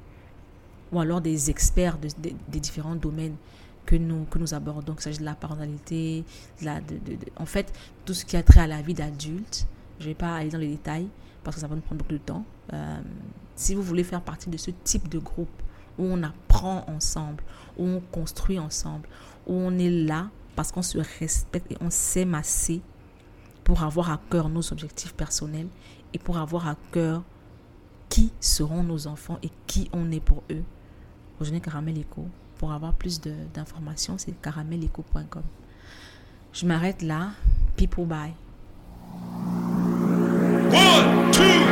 [0.93, 2.09] ou alors des experts de,
[2.49, 3.37] des différents domaines
[3.87, 6.25] que nous, que nous abordons, ce soit de la parentalité,
[6.63, 6.99] la, de,
[7.37, 7.73] en fait,
[8.05, 9.67] tout ce qui a trait à la vie d'adulte.
[9.99, 11.09] Je ne vais pas aller dans les détails
[11.45, 12.45] parce que ça va nous prendre beaucoup de temps.
[12.73, 13.01] Euh,
[13.55, 15.63] si vous voulez faire partie de ce type de groupe
[15.99, 17.45] où on apprend ensemble,
[17.79, 19.09] où on construit ensemble,
[19.47, 22.81] où on est là parce qu'on se respecte et on s'aime assez
[23.63, 25.69] pour avoir à cœur nos objectifs personnels
[26.13, 27.23] et pour avoir à cœur
[28.09, 30.63] qui seront nos enfants et qui on est pour eux.
[31.39, 32.27] Rejoignez Caramel Eco.
[32.59, 33.21] Pour avoir plus
[33.53, 35.43] d'informations, c'est caramelico.com.
[36.53, 37.31] Je m'arrête là.
[37.77, 38.35] People bye.
[40.75, 41.64] One, two.